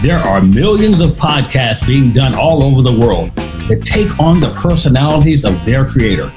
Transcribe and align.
There 0.00 0.18
are 0.18 0.40
millions 0.40 1.00
of 1.00 1.10
podcasts 1.14 1.84
being 1.84 2.12
done 2.12 2.32
all 2.36 2.62
over 2.62 2.82
the 2.82 2.96
world 3.00 3.34
that 3.66 3.82
take 3.84 4.20
on 4.20 4.38
the 4.38 4.48
personalities 4.50 5.44
of 5.44 5.64
their 5.64 5.84
creator. 5.84 6.32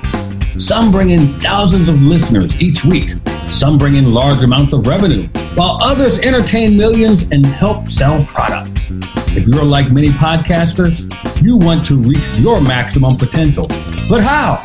Some 0.57 0.91
bring 0.91 1.11
in 1.11 1.27
thousands 1.39 1.87
of 1.87 2.01
listeners 2.01 2.59
each 2.59 2.83
week. 2.83 3.11
Some 3.49 3.77
bring 3.77 3.97
in 3.97 4.11
large 4.11 4.41
amounts 4.41 4.73
of 4.73 4.87
revenue, 4.87 5.27
while 5.53 5.77
others 5.79 6.17
entertain 6.21 6.75
millions 6.75 7.29
and 7.31 7.45
help 7.45 7.91
sell 7.91 8.25
products. 8.25 8.87
If 9.37 9.47
you're 9.47 9.63
like 9.63 9.91
many 9.91 10.07
podcasters, 10.07 11.03
you 11.43 11.55
want 11.55 11.85
to 11.85 11.97
reach 11.97 12.27
your 12.39 12.61
maximum 12.61 13.15
potential. 13.15 13.67
But 14.09 14.23
how? 14.23 14.63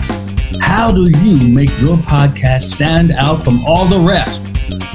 How 0.61 0.91
do 0.91 1.11
you 1.21 1.55
make 1.55 1.69
your 1.81 1.99
podcast 1.99 2.63
stand 2.63 3.13
out 3.13 3.45
from 3.45 3.63
all 3.67 3.85
the 3.85 4.01
rest? 4.01 4.43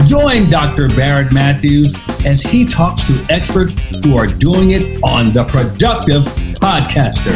Join 0.06 0.50
Dr. 0.50 0.90
Barrett 0.90 1.32
Matthews 1.32 1.96
as 2.26 2.42
he 2.42 2.66
talks 2.66 3.06
to 3.06 3.26
experts 3.30 3.74
who 4.04 4.18
are 4.18 4.28
doing 4.28 4.72
it 4.72 5.02
on 5.02 5.32
The 5.32 5.46
Productive 5.46 6.24
Podcaster. 6.56 7.32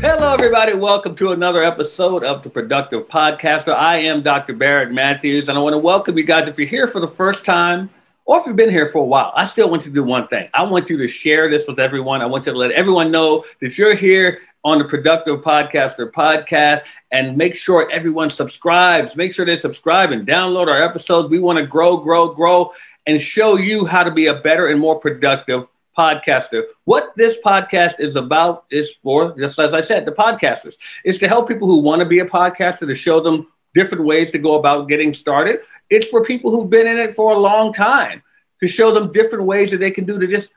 Hello, 0.00 0.32
everybody. 0.32 0.74
Welcome 0.74 1.16
to 1.16 1.32
another 1.32 1.64
episode 1.64 2.22
of 2.22 2.44
The 2.44 2.50
Productive 2.50 3.08
Podcaster. 3.08 3.74
I 3.74 3.96
am 3.96 4.22
Dr. 4.22 4.54
Barrett 4.54 4.92
Matthews, 4.92 5.48
and 5.48 5.58
I 5.58 5.60
want 5.60 5.74
to 5.74 5.78
welcome 5.78 6.16
you 6.16 6.22
guys. 6.22 6.46
If 6.46 6.58
you're 6.58 6.68
here 6.68 6.86
for 6.86 7.00
the 7.00 7.08
first 7.08 7.44
time, 7.44 7.90
or 8.24 8.38
if 8.38 8.46
you've 8.46 8.54
been 8.54 8.70
here 8.70 8.88
for 8.88 8.98
a 8.98 9.06
while, 9.06 9.32
I 9.34 9.44
still 9.44 9.68
want 9.68 9.82
you 9.82 9.90
to 9.90 9.94
do 9.94 10.04
one 10.04 10.28
thing. 10.28 10.48
I 10.54 10.62
want 10.62 10.88
you 10.88 10.96
to 10.98 11.08
share 11.08 11.50
this 11.50 11.66
with 11.66 11.80
everyone. 11.80 12.22
I 12.22 12.26
want 12.26 12.46
you 12.46 12.52
to 12.52 12.58
let 12.58 12.70
everyone 12.70 13.10
know 13.10 13.44
that 13.60 13.76
you're 13.76 13.94
here 13.94 14.42
on 14.66 14.78
the 14.78 14.84
Productive 14.84 15.42
Podcaster 15.42 16.10
podcast 16.10 16.82
and 17.12 17.36
make 17.36 17.54
sure 17.54 17.88
everyone 17.92 18.30
subscribes. 18.30 19.14
Make 19.14 19.32
sure 19.32 19.46
they 19.46 19.54
subscribe 19.54 20.10
and 20.10 20.26
download 20.26 20.66
our 20.66 20.82
episodes. 20.82 21.30
We 21.30 21.38
want 21.38 21.60
to 21.60 21.64
grow, 21.64 21.98
grow, 21.98 22.30
grow, 22.34 22.72
and 23.06 23.20
show 23.20 23.56
you 23.56 23.86
how 23.86 24.02
to 24.02 24.10
be 24.10 24.26
a 24.26 24.34
better 24.34 24.66
and 24.66 24.80
more 24.80 24.98
productive 24.98 25.68
podcaster. 25.96 26.64
What 26.84 27.12
this 27.14 27.38
podcast 27.46 28.00
is 28.00 28.16
about 28.16 28.64
is 28.68 28.92
for, 29.04 29.38
just 29.38 29.56
as 29.60 29.72
I 29.72 29.82
said, 29.82 30.04
the 30.04 30.10
podcasters. 30.10 30.78
It's 31.04 31.18
to 31.18 31.28
help 31.28 31.46
people 31.46 31.68
who 31.68 31.78
want 31.78 32.00
to 32.00 32.04
be 32.04 32.18
a 32.18 32.26
podcaster, 32.26 32.88
to 32.88 32.94
show 32.96 33.20
them 33.20 33.46
different 33.72 34.04
ways 34.04 34.32
to 34.32 34.38
go 34.38 34.58
about 34.58 34.88
getting 34.88 35.14
started. 35.14 35.60
It's 35.90 36.08
for 36.08 36.24
people 36.24 36.50
who've 36.50 36.68
been 36.68 36.88
in 36.88 36.96
it 36.96 37.14
for 37.14 37.34
a 37.34 37.38
long 37.38 37.72
time 37.72 38.20
to 38.60 38.66
show 38.66 38.92
them 38.92 39.12
different 39.12 39.44
ways 39.44 39.70
that 39.70 39.78
they 39.78 39.92
can 39.92 40.06
do 40.06 40.18
to 40.18 40.26
just 40.26 40.52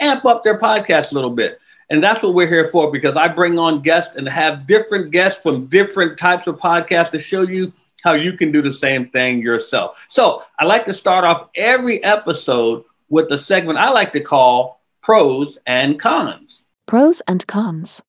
amp 0.00 0.24
up 0.24 0.42
their 0.42 0.58
podcast 0.58 1.12
a 1.12 1.14
little 1.14 1.30
bit. 1.30 1.60
And 1.90 2.02
that's 2.02 2.22
what 2.22 2.34
we're 2.34 2.48
here 2.48 2.68
for 2.70 2.90
because 2.90 3.16
I 3.16 3.28
bring 3.28 3.58
on 3.58 3.80
guests 3.80 4.14
and 4.16 4.28
have 4.28 4.66
different 4.66 5.10
guests 5.10 5.40
from 5.40 5.66
different 5.66 6.18
types 6.18 6.46
of 6.46 6.58
podcasts 6.58 7.10
to 7.12 7.18
show 7.18 7.42
you 7.42 7.72
how 8.02 8.12
you 8.12 8.34
can 8.34 8.52
do 8.52 8.62
the 8.62 8.72
same 8.72 9.08
thing 9.08 9.40
yourself. 9.40 9.98
So 10.08 10.44
I 10.58 10.64
like 10.64 10.84
to 10.86 10.92
start 10.92 11.24
off 11.24 11.48
every 11.54 12.02
episode 12.04 12.84
with 13.08 13.30
a 13.32 13.38
segment 13.38 13.78
I 13.78 13.90
like 13.90 14.12
to 14.12 14.20
call 14.20 14.80
pros 15.02 15.58
and 15.66 15.98
cons. 15.98 16.66
Pros 16.86 17.22
and 17.26 17.46
cons. 17.46 18.02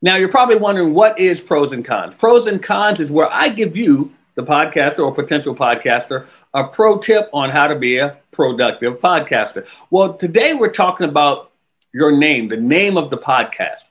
Now 0.00 0.16
you're 0.16 0.28
probably 0.28 0.56
wondering 0.56 0.94
what 0.94 1.18
is 1.18 1.40
pros 1.40 1.72
and 1.72 1.84
cons? 1.84 2.14
Pros 2.14 2.46
and 2.46 2.62
cons 2.62 3.00
is 3.00 3.10
where 3.10 3.32
I 3.32 3.48
give 3.48 3.76
you, 3.76 4.12
the 4.34 4.44
podcaster 4.44 5.00
or 5.00 5.12
potential 5.12 5.56
podcaster, 5.56 6.26
a 6.54 6.62
pro 6.62 6.98
tip 6.98 7.28
on 7.32 7.50
how 7.50 7.66
to 7.66 7.74
be 7.74 7.98
a 7.98 8.16
productive 8.30 9.00
podcaster. 9.00 9.66
Well, 9.90 10.14
today 10.14 10.54
we're 10.54 10.70
talking 10.70 11.08
about 11.08 11.50
your 11.92 12.12
name, 12.12 12.48
the 12.48 12.56
name 12.56 12.96
of 12.96 13.10
the 13.10 13.18
podcast. 13.18 13.84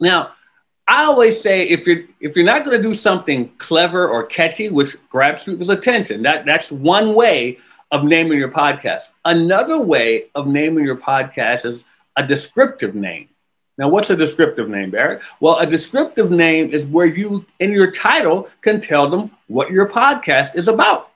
Now, 0.00 0.32
I 0.88 1.04
always 1.04 1.40
say 1.40 1.68
if 1.68 1.86
you're 1.86 2.04
if 2.20 2.34
you're 2.36 2.44
not 2.44 2.64
going 2.64 2.76
to 2.76 2.82
do 2.82 2.94
something 2.94 3.48
clever 3.58 4.08
or 4.08 4.26
catchy, 4.26 4.68
which 4.68 4.96
grabs 5.08 5.44
people's 5.44 5.68
attention, 5.68 6.22
that 6.22 6.44
that's 6.44 6.72
one 6.72 7.14
way 7.14 7.58
of 7.90 8.04
naming 8.04 8.38
your 8.38 8.50
podcast. 8.50 9.10
Another 9.24 9.80
way 9.80 10.24
of 10.34 10.46
naming 10.46 10.84
your 10.84 10.96
podcast 10.96 11.64
is 11.66 11.84
a 12.16 12.26
descriptive 12.26 12.94
name. 12.94 13.28
Now, 13.78 13.88
what's 13.88 14.10
a 14.10 14.16
descriptive 14.16 14.68
name, 14.68 14.90
Barrett? 14.90 15.22
Well, 15.40 15.58
a 15.58 15.66
descriptive 15.66 16.30
name 16.30 16.72
is 16.72 16.84
where 16.84 17.06
you, 17.06 17.46
in 17.58 17.70
your 17.72 17.90
title, 17.90 18.48
can 18.60 18.80
tell 18.80 19.08
them 19.08 19.30
what 19.46 19.70
your 19.70 19.88
podcast 19.88 20.54
is 20.54 20.68
about. 20.68 21.10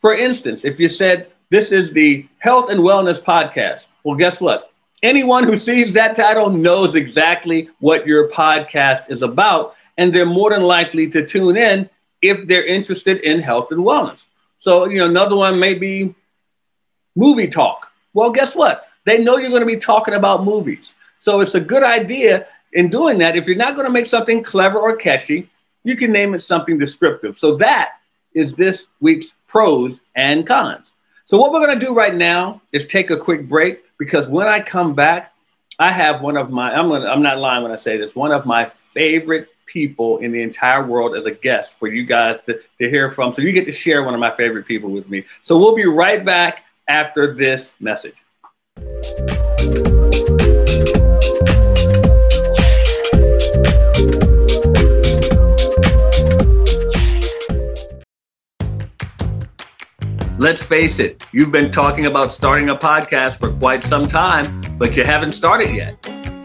For 0.00 0.14
instance, 0.14 0.64
if 0.64 0.80
you 0.80 0.88
said, 0.88 1.30
This 1.50 1.70
is 1.70 1.92
the 1.92 2.26
Health 2.38 2.70
and 2.70 2.80
Wellness 2.80 3.20
Podcast, 3.20 3.86
well, 4.02 4.16
guess 4.16 4.40
what? 4.40 4.72
Anyone 5.02 5.44
who 5.44 5.56
sees 5.56 5.92
that 5.92 6.16
title 6.16 6.50
knows 6.50 6.94
exactly 6.94 7.70
what 7.80 8.06
your 8.06 8.28
podcast 8.28 9.10
is 9.10 9.22
about, 9.22 9.74
and 9.98 10.12
they're 10.12 10.26
more 10.26 10.50
than 10.50 10.62
likely 10.62 11.10
to 11.10 11.26
tune 11.26 11.56
in 11.56 11.88
if 12.22 12.46
they're 12.46 12.66
interested 12.66 13.18
in 13.18 13.40
health 13.40 13.70
and 13.72 13.80
wellness. 13.80 14.26
So, 14.58 14.86
you 14.86 14.98
know, 14.98 15.06
another 15.06 15.36
one 15.36 15.58
may 15.58 15.74
be 15.74 16.14
movie 17.14 17.48
talk. 17.48 17.90
Well, 18.14 18.30
guess 18.30 18.54
what? 18.54 18.88
They 19.04 19.18
know 19.18 19.38
you're 19.38 19.50
going 19.50 19.60
to 19.60 19.66
be 19.66 19.76
talking 19.76 20.14
about 20.14 20.44
movies. 20.44 20.94
So 21.18 21.40
it's 21.40 21.54
a 21.54 21.60
good 21.60 21.82
idea 21.82 22.46
in 22.72 22.88
doing 22.90 23.18
that. 23.18 23.36
If 23.36 23.46
you're 23.46 23.56
not 23.56 23.74
going 23.74 23.86
to 23.86 23.92
make 23.92 24.06
something 24.06 24.42
clever 24.42 24.78
or 24.78 24.96
catchy, 24.96 25.48
you 25.84 25.96
can 25.96 26.12
name 26.12 26.34
it 26.34 26.40
something 26.40 26.78
descriptive. 26.78 27.38
So 27.38 27.56
that 27.56 27.90
is 28.34 28.54
this 28.54 28.88
week's 29.00 29.34
pros 29.46 30.00
and 30.14 30.46
cons. 30.46 30.92
So 31.26 31.38
what 31.38 31.52
we're 31.52 31.66
going 31.66 31.76
to 31.76 31.84
do 31.84 31.92
right 31.92 32.14
now 32.14 32.62
is 32.70 32.86
take 32.86 33.10
a 33.10 33.16
quick 33.16 33.48
break 33.48 33.82
because 33.98 34.28
when 34.28 34.46
I 34.46 34.60
come 34.60 34.94
back, 34.94 35.34
I 35.76 35.90
have 35.90 36.22
one 36.22 36.36
of 36.36 36.50
my 36.50 36.72
I'm 36.72 36.88
gonna, 36.88 37.04
I'm 37.06 37.20
not 37.20 37.38
lying 37.38 37.64
when 37.64 37.72
I 37.72 37.76
say 37.76 37.96
this 37.96 38.14
one 38.14 38.30
of 38.30 38.46
my 38.46 38.70
favorite 38.94 39.48
people 39.66 40.18
in 40.18 40.30
the 40.30 40.40
entire 40.40 40.86
world 40.86 41.16
as 41.16 41.26
a 41.26 41.32
guest 41.32 41.72
for 41.72 41.88
you 41.88 42.06
guys 42.06 42.38
to, 42.46 42.60
to 42.78 42.88
hear 42.88 43.10
from. 43.10 43.32
So 43.32 43.42
you 43.42 43.50
get 43.50 43.64
to 43.64 43.72
share 43.72 44.04
one 44.04 44.14
of 44.14 44.20
my 44.20 44.34
favorite 44.36 44.66
people 44.66 44.90
with 44.90 45.08
me. 45.10 45.24
So 45.42 45.58
we'll 45.58 45.74
be 45.74 45.84
right 45.84 46.24
back 46.24 46.62
after 46.86 47.34
this 47.34 47.72
message. 47.80 48.22
Let's 60.38 60.62
face 60.62 60.98
it, 60.98 61.24
you've 61.32 61.50
been 61.50 61.72
talking 61.72 62.04
about 62.04 62.30
starting 62.30 62.68
a 62.68 62.76
podcast 62.76 63.38
for 63.38 63.50
quite 63.50 63.82
some 63.82 64.06
time, 64.06 64.60
but 64.76 64.94
you 64.94 65.02
haven't 65.02 65.32
started 65.32 65.74
yet. 65.74 65.94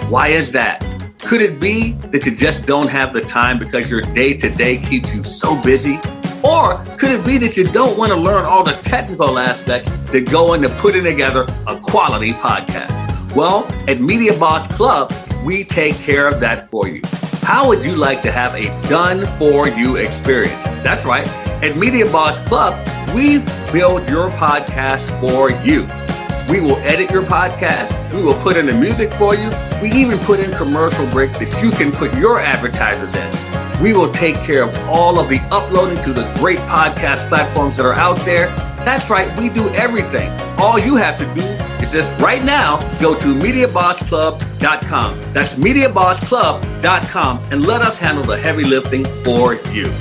Why 0.08 0.30
is 0.30 0.50
that? 0.54 0.80
Could 1.20 1.42
it 1.42 1.60
be 1.60 1.92
that 2.14 2.26
you 2.26 2.34
just 2.34 2.66
don't 2.66 2.88
have 2.88 3.14
the 3.14 3.20
time 3.20 3.60
because 3.60 3.90
your 3.90 4.00
day 4.02 4.34
to 4.36 4.50
day 4.50 4.78
keeps 4.78 5.14
you 5.14 5.26
so 5.26 5.62
busy? 5.62 6.00
Or 6.42 6.78
could 6.98 7.12
it 7.12 7.26
be 7.26 7.38
that 7.40 7.58
you 7.58 7.70
don't 7.70 7.98
want 7.98 8.14
to 8.14 8.16
learn 8.16 8.46
all 8.46 8.64
the 8.64 8.80
technical 8.84 9.38
aspects 9.38 9.92
that 10.14 10.32
go 10.32 10.54
into 10.54 10.70
putting 10.76 11.04
together 11.04 11.46
a 11.68 11.78
quality 11.78 12.32
podcast? 12.32 13.36
Well, 13.36 13.68
at 13.90 14.00
Media 14.00 14.40
Boss 14.40 14.74
Club, 14.74 15.14
we 15.44 15.66
take 15.66 15.96
care 15.96 16.30
of 16.30 16.40
that 16.40 16.70
for 16.70 16.88
you. 16.88 17.02
How 17.42 17.68
would 17.68 17.84
you 17.84 17.98
like 17.98 18.22
to 18.22 18.32
have 18.32 18.56
a 18.56 18.68
done 18.88 19.26
for 19.38 19.68
you 19.68 19.98
experience? 19.98 20.64
That's 20.82 21.06
right. 21.06 21.28
At 21.62 21.78
Media 21.78 22.06
Boss 22.12 22.40
Club, 22.48 22.74
we 23.14 23.38
build 23.72 24.10
your 24.10 24.32
podcast 24.32 25.08
for 25.20 25.52
you. 25.64 25.88
We 26.52 26.60
will 26.60 26.78
edit 26.78 27.12
your 27.12 27.22
podcast. 27.22 27.94
We 28.12 28.24
will 28.24 28.34
put 28.42 28.58
in 28.58 28.66
the 28.66 28.74
music 28.74 29.14
for 29.14 29.36
you. 29.36 29.52
We 29.80 29.92
even 29.92 30.18
put 30.20 30.40
in 30.40 30.52
commercial 30.54 31.06
breaks 31.12 31.38
that 31.38 31.62
you 31.64 31.70
can 31.70 31.92
put 31.92 32.14
your 32.16 32.40
advertisers 32.40 33.14
in. 33.14 33.82
We 33.82 33.94
will 33.94 34.12
take 34.12 34.38
care 34.38 34.64
of 34.64 34.76
all 34.90 35.20
of 35.20 35.30
the 35.30 35.40
uploading 35.52 36.04
to 36.04 36.14
the 36.14 36.24
great 36.40 36.58
podcast 36.60 37.28
platforms 37.30 37.78
that 37.78 37.86
are 37.86 37.94
out 37.94 38.18
there. 38.26 38.48
That's 38.84 39.10
right, 39.12 39.32
we 39.40 39.50
do 39.50 39.70
everything. 39.70 40.32
All 40.58 40.80
you 40.80 40.96
have 40.96 41.18
to 41.20 41.26
do 41.36 41.44
is 41.84 41.92
just 41.92 42.12
right 42.20 42.44
now 42.44 42.80
go 43.00 43.14
to 43.20 43.36
MediaBossClub.com. 43.36 45.34
That's 45.34 45.54
MediaBossClub.com 45.54 47.44
and 47.52 47.68
let 47.68 47.82
us 47.82 47.98
handle 47.98 48.24
the 48.24 48.38
heavy 48.38 48.64
lifting 48.64 49.06
for 49.24 49.56
you. 49.72 49.94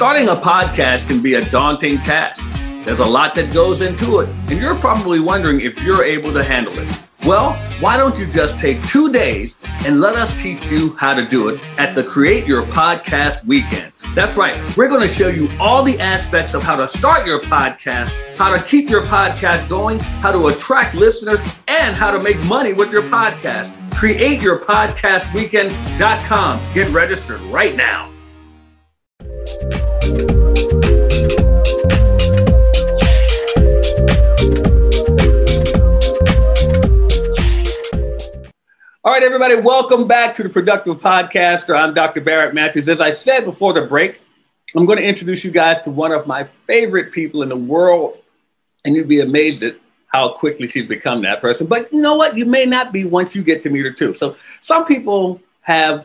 Starting 0.00 0.28
a 0.28 0.34
podcast 0.34 1.08
can 1.08 1.20
be 1.20 1.34
a 1.34 1.44
daunting 1.50 2.00
task. 2.00 2.48
There's 2.86 3.00
a 3.00 3.04
lot 3.04 3.34
that 3.34 3.52
goes 3.52 3.82
into 3.82 4.20
it, 4.20 4.30
and 4.48 4.58
you're 4.58 4.78
probably 4.78 5.20
wondering 5.20 5.60
if 5.60 5.78
you're 5.82 6.02
able 6.02 6.32
to 6.32 6.42
handle 6.42 6.78
it. 6.78 6.88
Well, 7.26 7.52
why 7.80 7.98
don't 7.98 8.18
you 8.18 8.26
just 8.26 8.58
take 8.58 8.82
two 8.86 9.12
days 9.12 9.58
and 9.84 10.00
let 10.00 10.16
us 10.16 10.32
teach 10.40 10.70
you 10.70 10.96
how 10.96 11.12
to 11.12 11.28
do 11.28 11.50
it 11.50 11.60
at 11.76 11.94
the 11.94 12.02
Create 12.02 12.46
Your 12.46 12.62
Podcast 12.62 13.44
Weekend? 13.44 13.92
That's 14.14 14.38
right. 14.38 14.56
We're 14.74 14.88
going 14.88 15.02
to 15.02 15.08
show 15.08 15.28
you 15.28 15.50
all 15.60 15.82
the 15.82 16.00
aspects 16.00 16.54
of 16.54 16.62
how 16.62 16.76
to 16.76 16.88
start 16.88 17.26
your 17.26 17.42
podcast, 17.42 18.08
how 18.38 18.56
to 18.56 18.62
keep 18.62 18.88
your 18.88 19.02
podcast 19.02 19.68
going, 19.68 19.98
how 19.98 20.32
to 20.32 20.46
attract 20.46 20.94
listeners, 20.94 21.40
and 21.68 21.94
how 21.94 22.10
to 22.10 22.18
make 22.18 22.42
money 22.44 22.72
with 22.72 22.90
your 22.90 23.02
podcast. 23.02 23.76
CreateYourPodcastWeekend.com. 23.90 26.60
Get 26.72 26.90
registered 26.90 27.42
right 27.42 27.76
now. 27.76 28.09
All 39.02 39.14
right, 39.14 39.22
everybody, 39.22 39.58
welcome 39.58 40.06
back 40.06 40.34
to 40.34 40.42
the 40.42 40.50
Productive 40.50 40.98
Podcaster. 40.98 41.74
I'm 41.74 41.94
Dr. 41.94 42.20
Barrett 42.20 42.52
Matthews. 42.52 42.86
As 42.86 43.00
I 43.00 43.12
said 43.12 43.46
before 43.46 43.72
the 43.72 43.80
break, 43.80 44.20
I'm 44.76 44.84
going 44.84 44.98
to 44.98 45.04
introduce 45.04 45.42
you 45.42 45.50
guys 45.50 45.78
to 45.84 45.90
one 45.90 46.12
of 46.12 46.26
my 46.26 46.44
favorite 46.66 47.10
people 47.10 47.42
in 47.42 47.48
the 47.48 47.56
world, 47.56 48.18
and 48.84 48.94
you'd 48.94 49.08
be 49.08 49.20
amazed 49.20 49.62
at 49.62 49.76
how 50.08 50.34
quickly 50.34 50.68
she's 50.68 50.86
become 50.86 51.22
that 51.22 51.40
person. 51.40 51.66
But 51.66 51.90
you 51.90 52.02
know 52.02 52.14
what? 52.14 52.36
You 52.36 52.44
may 52.44 52.66
not 52.66 52.92
be 52.92 53.06
once 53.06 53.34
you 53.34 53.42
get 53.42 53.62
to 53.62 53.70
meet 53.70 53.86
her 53.86 53.90
too. 53.90 54.14
So 54.16 54.36
some 54.60 54.84
people 54.84 55.40
have, 55.62 56.04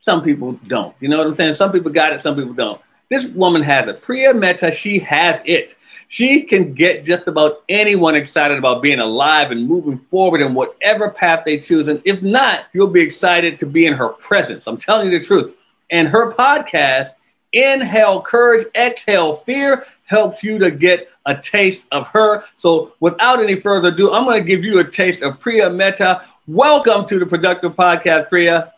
some 0.00 0.24
people 0.24 0.52
don't. 0.68 0.96
You 1.00 1.10
know 1.10 1.18
what 1.18 1.26
I'm 1.26 1.36
saying? 1.36 1.52
Some 1.52 1.70
people 1.70 1.92
got 1.92 2.14
it, 2.14 2.22
some 2.22 2.34
people 2.34 2.54
don't. 2.54 2.80
This 3.10 3.26
woman 3.26 3.60
has 3.60 3.88
it. 3.88 4.00
Priya 4.00 4.32
Mehta, 4.32 4.72
she 4.72 5.00
has 5.00 5.38
it. 5.44 5.76
She 6.12 6.42
can 6.42 6.74
get 6.74 7.06
just 7.06 7.26
about 7.26 7.62
anyone 7.70 8.14
excited 8.14 8.58
about 8.58 8.82
being 8.82 8.98
alive 8.98 9.50
and 9.50 9.66
moving 9.66 9.98
forward 10.10 10.42
in 10.42 10.52
whatever 10.52 11.08
path 11.08 11.44
they 11.46 11.58
choose. 11.58 11.88
And 11.88 12.02
if 12.04 12.22
not, 12.22 12.66
you'll 12.74 12.88
be 12.88 13.00
excited 13.00 13.58
to 13.60 13.66
be 13.66 13.86
in 13.86 13.94
her 13.94 14.10
presence. 14.10 14.66
I'm 14.66 14.76
telling 14.76 15.10
you 15.10 15.18
the 15.18 15.24
truth. 15.24 15.54
And 15.90 16.06
her 16.08 16.34
podcast, 16.34 17.12
Inhale 17.54 18.20
Courage, 18.20 18.66
Exhale 18.74 19.36
Fear, 19.36 19.86
helps 20.04 20.44
you 20.44 20.58
to 20.58 20.70
get 20.70 21.08
a 21.24 21.34
taste 21.34 21.84
of 21.90 22.08
her. 22.08 22.44
So 22.56 22.92
without 23.00 23.42
any 23.42 23.58
further 23.58 23.88
ado, 23.88 24.12
I'm 24.12 24.24
going 24.24 24.42
to 24.42 24.46
give 24.46 24.62
you 24.62 24.80
a 24.80 24.84
taste 24.84 25.22
of 25.22 25.40
Priya 25.40 25.70
Mehta. 25.70 26.26
Welcome 26.46 27.08
to 27.08 27.20
the 27.20 27.24
Productive 27.24 27.72
Podcast, 27.72 28.28
Priya. 28.28 28.74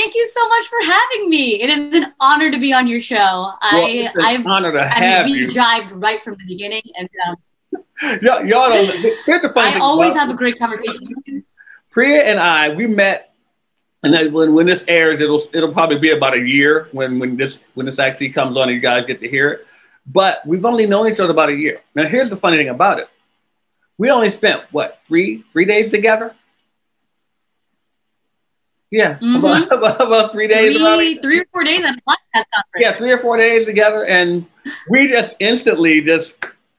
Thank 0.00 0.14
you 0.14 0.26
so 0.28 0.48
much 0.48 0.66
for 0.66 0.78
having 0.82 1.28
me. 1.28 1.60
It 1.60 1.68
is 1.68 1.92
an 1.92 2.14
honor 2.20 2.50
to 2.50 2.58
be 2.58 2.72
on 2.72 2.88
your 2.88 3.02
show. 3.02 3.16
Well, 3.16 3.58
I, 3.60 3.86
it's 3.86 4.16
an 4.16 4.22
I've, 4.24 4.46
honor 4.46 4.72
to 4.72 4.88
have 4.88 5.26
I 5.26 5.28
mean, 5.28 5.46
we 5.46 5.46
jived 5.46 5.90
right 5.92 6.24
from 6.24 6.36
the 6.38 6.44
beginning, 6.46 6.80
and 6.96 7.06
um, 7.28 7.36
y'all, 8.22 8.42
y'all 8.46 8.70
don't. 8.70 9.56
I 9.58 9.78
always 9.78 10.14
have 10.14 10.30
a 10.30 10.34
great 10.34 10.58
conversation. 10.58 11.44
Priya 11.90 12.22
and 12.22 12.40
I, 12.40 12.70
we 12.70 12.86
met, 12.86 13.34
and 14.02 14.14
then 14.14 14.32
when, 14.32 14.54
when 14.54 14.64
this 14.64 14.86
airs, 14.88 15.20
it'll 15.20 15.42
it'll 15.52 15.74
probably 15.74 15.98
be 15.98 16.12
about 16.12 16.32
a 16.32 16.40
year 16.40 16.88
when 16.92 17.18
when 17.18 17.36
this 17.36 17.60
when 17.74 17.84
this 17.84 17.98
actually 17.98 18.30
comes 18.30 18.56
on, 18.56 18.70
and 18.70 18.72
you 18.72 18.80
guys 18.80 19.04
get 19.04 19.20
to 19.20 19.28
hear 19.28 19.50
it. 19.50 19.66
But 20.06 20.40
we've 20.46 20.64
only 20.64 20.86
known 20.86 21.08
each 21.08 21.20
other 21.20 21.32
about 21.32 21.50
a 21.50 21.54
year. 21.54 21.82
Now, 21.94 22.06
here's 22.06 22.30
the 22.30 22.38
funny 22.38 22.56
thing 22.56 22.70
about 22.70 23.00
it: 23.00 23.08
we 23.98 24.10
only 24.10 24.30
spent 24.30 24.62
what 24.70 25.00
three 25.06 25.44
three 25.52 25.66
days 25.66 25.90
together 25.90 26.34
yeah, 28.90 29.18
mm-hmm. 29.18 29.44
about, 29.72 30.00
about, 30.00 30.32
three 30.32 30.48
days. 30.48 30.76
Three, 30.76 31.18
three 31.18 31.40
or 31.40 31.46
four 31.52 31.64
days 31.64 31.84
at 31.84 31.94
podcast 32.04 32.44
conference. 32.54 32.80
Yeah, 32.80 32.96
three 32.96 33.12
or 33.12 33.18
four 33.18 33.36
days 33.36 33.64
together, 33.64 34.04
and 34.04 34.46
we 34.88 35.06
just 35.08 35.34
instantly 35.38 36.00
just 36.00 36.36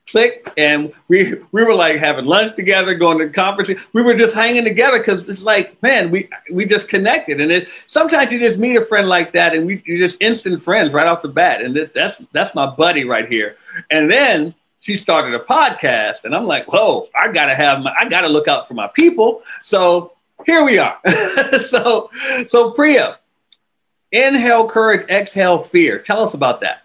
clicked, 0.07 0.49
and 0.57 0.91
we 1.07 1.35
we 1.53 1.63
were 1.63 1.73
like 1.73 1.97
having 1.97 2.25
lunch 2.25 2.55
together, 2.57 2.93
going 2.95 3.17
to 3.19 3.29
conferences. 3.29 3.81
We 3.93 4.01
were 4.01 4.13
just 4.13 4.35
hanging 4.35 4.65
together 4.65 4.97
because 4.97 5.27
it's 5.29 5.43
like, 5.43 5.81
man, 5.81 6.11
we 6.11 6.29
we 6.51 6.65
just 6.65 6.89
connected, 6.89 7.39
and 7.39 7.49
it 7.49 7.69
sometimes 7.87 8.31
you 8.31 8.39
just 8.39 8.59
meet 8.59 8.75
a 8.75 8.85
friend 8.85 9.07
like 9.07 9.31
that, 9.31 9.55
and 9.55 9.65
we 9.65 9.81
you 9.85 9.97
just 9.97 10.17
instant 10.21 10.61
friends 10.61 10.91
right 10.93 11.07
off 11.07 11.21
the 11.21 11.29
bat, 11.29 11.61
and 11.61 11.77
it, 11.77 11.93
that's 11.93 12.21
that's 12.33 12.53
my 12.53 12.65
buddy 12.65 13.05
right 13.05 13.29
here, 13.29 13.55
and 13.89 14.11
then 14.11 14.53
she 14.81 14.97
started 14.97 15.35
a 15.35 15.39
podcast 15.43 16.23
and 16.23 16.35
i'm 16.35 16.47
like 16.47 16.65
whoa 16.73 17.07
i 17.13 17.31
gotta 17.31 17.53
have 17.53 17.81
my 17.81 17.93
i 17.99 18.09
gotta 18.09 18.27
look 18.27 18.47
out 18.47 18.67
for 18.67 18.73
my 18.73 18.87
people 18.87 19.43
so 19.61 20.13
here 20.45 20.63
we 20.63 20.77
are. 20.77 20.99
so, 21.59 22.09
so 22.47 22.71
Priya, 22.71 23.19
inhale 24.11 24.67
courage, 24.67 25.07
exhale 25.09 25.59
fear. 25.59 25.99
Tell 25.99 26.23
us 26.23 26.33
about 26.33 26.61
that. 26.61 26.83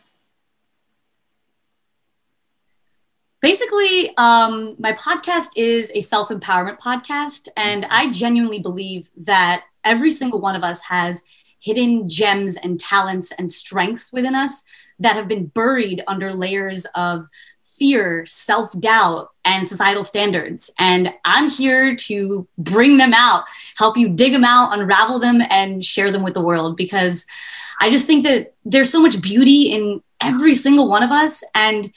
Basically, 3.43 4.17
um, 4.17 4.75
my 4.79 4.93
podcast 4.95 5.51
is 5.57 5.93
a 5.95 6.01
self 6.01 6.31
empowerment 6.31 6.79
podcast, 6.79 7.49
and 7.57 7.87
I 7.91 8.11
genuinely 8.11 8.61
believe 8.61 9.09
that 9.19 9.65
every 9.85 10.11
single 10.11 10.41
one 10.41 10.57
of 10.57 10.65
us 10.65 10.81
has 10.83 11.23
hidden 11.61 12.09
gems 12.09 12.57
and 12.57 12.79
talents 12.81 13.33
and 13.33 13.51
strengths 13.51 14.13
within 14.13 14.35
us 14.35 14.63
that 14.99 15.17
have 15.17 15.29
been 15.29 15.47
buried 15.47 16.03
under 16.07 16.33
layers 16.33 16.87
of 16.95 17.27
fear, 17.77 18.25
self 18.27 18.79
doubt, 18.79 19.31
and 19.45 19.67
societal 19.67 20.05
standards. 20.05 20.71
And 20.79 21.13
I'm 21.25 21.51
here 21.51 21.95
to 21.97 22.47
bring 22.59 22.97
them 22.97 23.15
out, 23.15 23.45
help 23.77 23.97
you 23.97 24.09
dig 24.09 24.33
them 24.33 24.45
out, 24.45 24.77
unravel 24.79 25.19
them, 25.19 25.41
and 25.51 25.85
share 25.85 26.11
them 26.11 26.23
with 26.23 26.35
the 26.35 26.43
world 26.43 26.77
because 26.77 27.27
I 27.81 27.91
just 27.91 28.07
think 28.07 28.25
that 28.25 28.55
there's 28.65 28.91
so 28.91 29.01
much 29.01 29.21
beauty 29.21 29.63
in 29.73 30.03
every 30.21 30.55
single 30.55 30.89
one 30.89 31.03
of 31.03 31.11
us. 31.11 31.45
And 31.55 31.93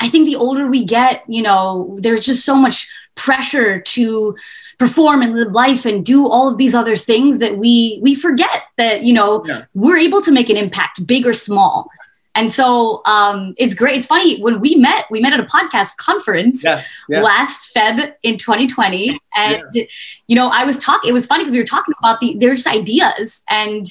I 0.00 0.08
think 0.08 0.26
the 0.26 0.36
older 0.36 0.66
we 0.66 0.84
get, 0.84 1.24
you 1.28 1.42
know, 1.42 1.98
there's 2.00 2.24
just 2.24 2.44
so 2.44 2.54
much 2.54 2.88
pressure 3.16 3.80
to 3.80 4.34
perform 4.78 5.22
and 5.22 5.34
live 5.34 5.52
life 5.52 5.84
and 5.84 6.06
do 6.06 6.26
all 6.26 6.48
of 6.48 6.56
these 6.56 6.74
other 6.74 6.94
things 6.94 7.38
that 7.38 7.58
we 7.58 7.98
we 8.00 8.14
forget 8.14 8.62
that 8.76 9.02
you 9.02 9.12
know 9.12 9.44
yeah. 9.44 9.64
we're 9.74 9.96
able 9.96 10.22
to 10.22 10.30
make 10.30 10.48
an 10.48 10.56
impact 10.56 11.04
big 11.04 11.26
or 11.26 11.32
small 11.32 11.90
and 12.38 12.52
so 12.52 13.02
um, 13.04 13.52
it's 13.58 13.74
great. 13.74 13.96
It's 13.96 14.06
funny 14.06 14.40
when 14.40 14.60
we 14.60 14.76
met, 14.76 15.06
we 15.10 15.20
met 15.20 15.32
at 15.32 15.40
a 15.40 15.42
podcast 15.42 15.96
conference 15.96 16.62
yeah, 16.62 16.84
yeah. 17.08 17.20
last 17.20 17.74
Feb 17.74 18.14
in 18.22 18.38
2020. 18.38 19.20
And, 19.34 19.64
yeah. 19.72 19.84
you 20.28 20.36
know, 20.36 20.48
I 20.52 20.64
was 20.64 20.78
talking, 20.78 21.10
it 21.10 21.12
was 21.12 21.26
funny 21.26 21.42
because 21.42 21.52
we 21.52 21.58
were 21.58 21.66
talking 21.66 21.94
about 21.98 22.20
the, 22.20 22.36
there's 22.38 22.64
ideas. 22.64 23.42
And 23.50 23.86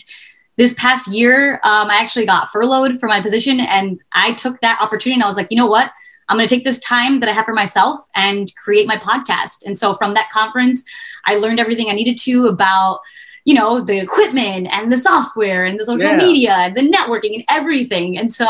this 0.55 0.73
past 0.75 1.09
year, 1.09 1.55
um, 1.55 1.89
I 1.89 1.97
actually 1.99 2.25
got 2.25 2.47
furloughed 2.47 3.01
from 3.01 3.09
my 3.09 3.19
position 3.19 3.59
and 3.59 3.99
I 4.13 4.31
took 4.31 4.61
that 4.61 4.79
opportunity 4.81 5.15
and 5.15 5.23
I 5.23 5.27
was 5.27 5.35
like, 5.35 5.47
you 5.51 5.57
know 5.57 5.67
what? 5.67 5.91
I'm 6.29 6.37
going 6.37 6.47
to 6.47 6.55
take 6.55 6.63
this 6.63 6.79
time 6.79 7.19
that 7.19 7.27
I 7.27 7.33
have 7.33 7.43
for 7.43 7.53
myself 7.53 8.07
and 8.15 8.49
create 8.55 8.87
my 8.87 8.95
podcast. 8.95 9.65
And 9.65 9.77
so 9.77 9.93
from 9.95 10.13
that 10.13 10.29
conference, 10.31 10.85
I 11.25 11.35
learned 11.35 11.59
everything 11.59 11.89
I 11.89 11.93
needed 11.93 12.17
to 12.19 12.45
about 12.45 13.01
you 13.47 13.53
know 13.53 13.79
the 13.79 13.97
equipment 13.97 14.67
and 14.71 14.91
the 14.91 14.97
software 14.97 15.63
and 15.63 15.79
the 15.79 15.85
social 15.85 16.11
yeah. 16.11 16.17
media 16.17 16.53
and 16.53 16.75
the 16.75 16.81
networking 16.81 17.33
and 17.33 17.45
everything. 17.49 18.17
And 18.17 18.29
so 18.29 18.47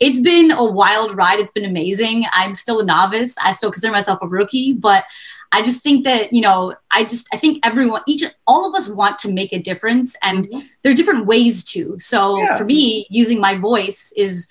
it's 0.00 0.20
been 0.20 0.50
a 0.50 0.64
wild 0.64 1.16
ride. 1.16 1.38
It's 1.38 1.52
been 1.52 1.64
amazing. 1.64 2.24
I'm 2.32 2.52
still 2.52 2.80
a 2.80 2.84
novice. 2.84 3.36
I 3.38 3.52
still 3.52 3.70
consider 3.70 3.92
myself 3.92 4.18
a 4.20 4.26
rookie 4.26 4.72
but 4.72 5.04
i 5.50 5.62
just 5.62 5.82
think 5.82 6.04
that 6.04 6.30
you 6.30 6.42
know 6.42 6.74
i 6.90 7.02
just 7.02 7.26
i 7.32 7.36
think 7.38 7.64
everyone 7.64 8.02
each 8.06 8.22
all 8.46 8.68
of 8.68 8.74
us 8.74 8.86
want 8.90 9.18
to 9.18 9.32
make 9.32 9.50
a 9.50 9.58
difference 9.58 10.14
and 10.22 10.46
mm-hmm. 10.46 10.66
there 10.82 10.92
are 10.92 10.94
different 10.94 11.26
ways 11.26 11.64
to. 11.64 11.98
So 11.98 12.36
yeah. 12.36 12.58
for 12.58 12.64
me 12.64 13.06
using 13.08 13.40
my 13.40 13.56
voice 13.56 14.12
is 14.16 14.46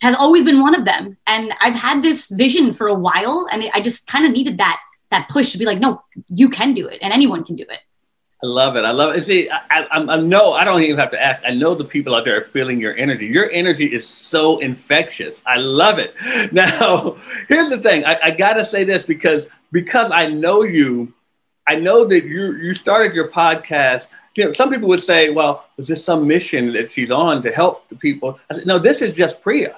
has 0.00 0.14
always 0.14 0.44
been 0.44 0.60
one 0.60 0.76
of 0.76 0.84
them. 0.84 1.16
And 1.26 1.52
i've 1.60 1.74
had 1.74 2.02
this 2.02 2.28
vision 2.30 2.72
for 2.72 2.86
a 2.86 2.98
while 3.06 3.48
and 3.50 3.64
i 3.74 3.80
just 3.80 4.06
kind 4.06 4.24
of 4.26 4.32
needed 4.32 4.58
that 4.58 4.78
that 5.10 5.28
push 5.28 5.52
to 5.52 5.58
be 5.58 5.64
like 5.64 5.80
no 5.80 6.02
you 6.28 6.48
can 6.50 6.74
do 6.74 6.86
it 6.86 6.98
and 7.02 7.12
anyone 7.12 7.42
can 7.42 7.56
do 7.56 7.64
it 7.76 7.80
I 8.40 8.46
love 8.46 8.76
it. 8.76 8.84
I 8.84 8.92
love 8.92 9.16
it. 9.16 9.24
See, 9.24 9.50
I, 9.50 9.82
I, 9.90 9.98
I 9.98 10.16
know 10.16 10.52
I 10.52 10.64
don't 10.64 10.82
even 10.82 10.96
have 10.96 11.10
to 11.10 11.20
ask. 11.20 11.42
I 11.44 11.50
know 11.50 11.74
the 11.74 11.84
people 11.84 12.14
out 12.14 12.24
there 12.24 12.40
are 12.40 12.44
feeling 12.44 12.80
your 12.80 12.96
energy. 12.96 13.26
Your 13.26 13.50
energy 13.50 13.92
is 13.92 14.06
so 14.06 14.60
infectious. 14.60 15.42
I 15.44 15.56
love 15.56 15.98
it. 15.98 16.14
Now, 16.52 17.16
here's 17.48 17.68
the 17.68 17.78
thing. 17.78 18.04
I, 18.04 18.18
I 18.22 18.30
got 18.30 18.54
to 18.54 18.64
say 18.64 18.84
this 18.84 19.04
because 19.04 19.46
because 19.72 20.10
I 20.10 20.26
know 20.26 20.62
you. 20.62 21.12
I 21.66 21.74
know 21.74 22.06
that 22.06 22.24
you 22.24 22.52
you 22.56 22.74
started 22.74 23.14
your 23.14 23.28
podcast. 23.28 24.06
You 24.36 24.44
know, 24.44 24.52
some 24.52 24.70
people 24.70 24.88
would 24.88 25.02
say, 25.02 25.30
"Well, 25.30 25.66
is 25.76 25.88
this 25.88 26.04
some 26.04 26.26
mission 26.26 26.72
that 26.74 26.90
she's 26.90 27.10
on 27.10 27.42
to 27.42 27.52
help 27.52 27.88
the 27.88 27.96
people?" 27.96 28.38
I 28.50 28.54
said, 28.54 28.66
"No, 28.66 28.78
this 28.78 29.02
is 29.02 29.16
just 29.16 29.42
Priya. 29.42 29.76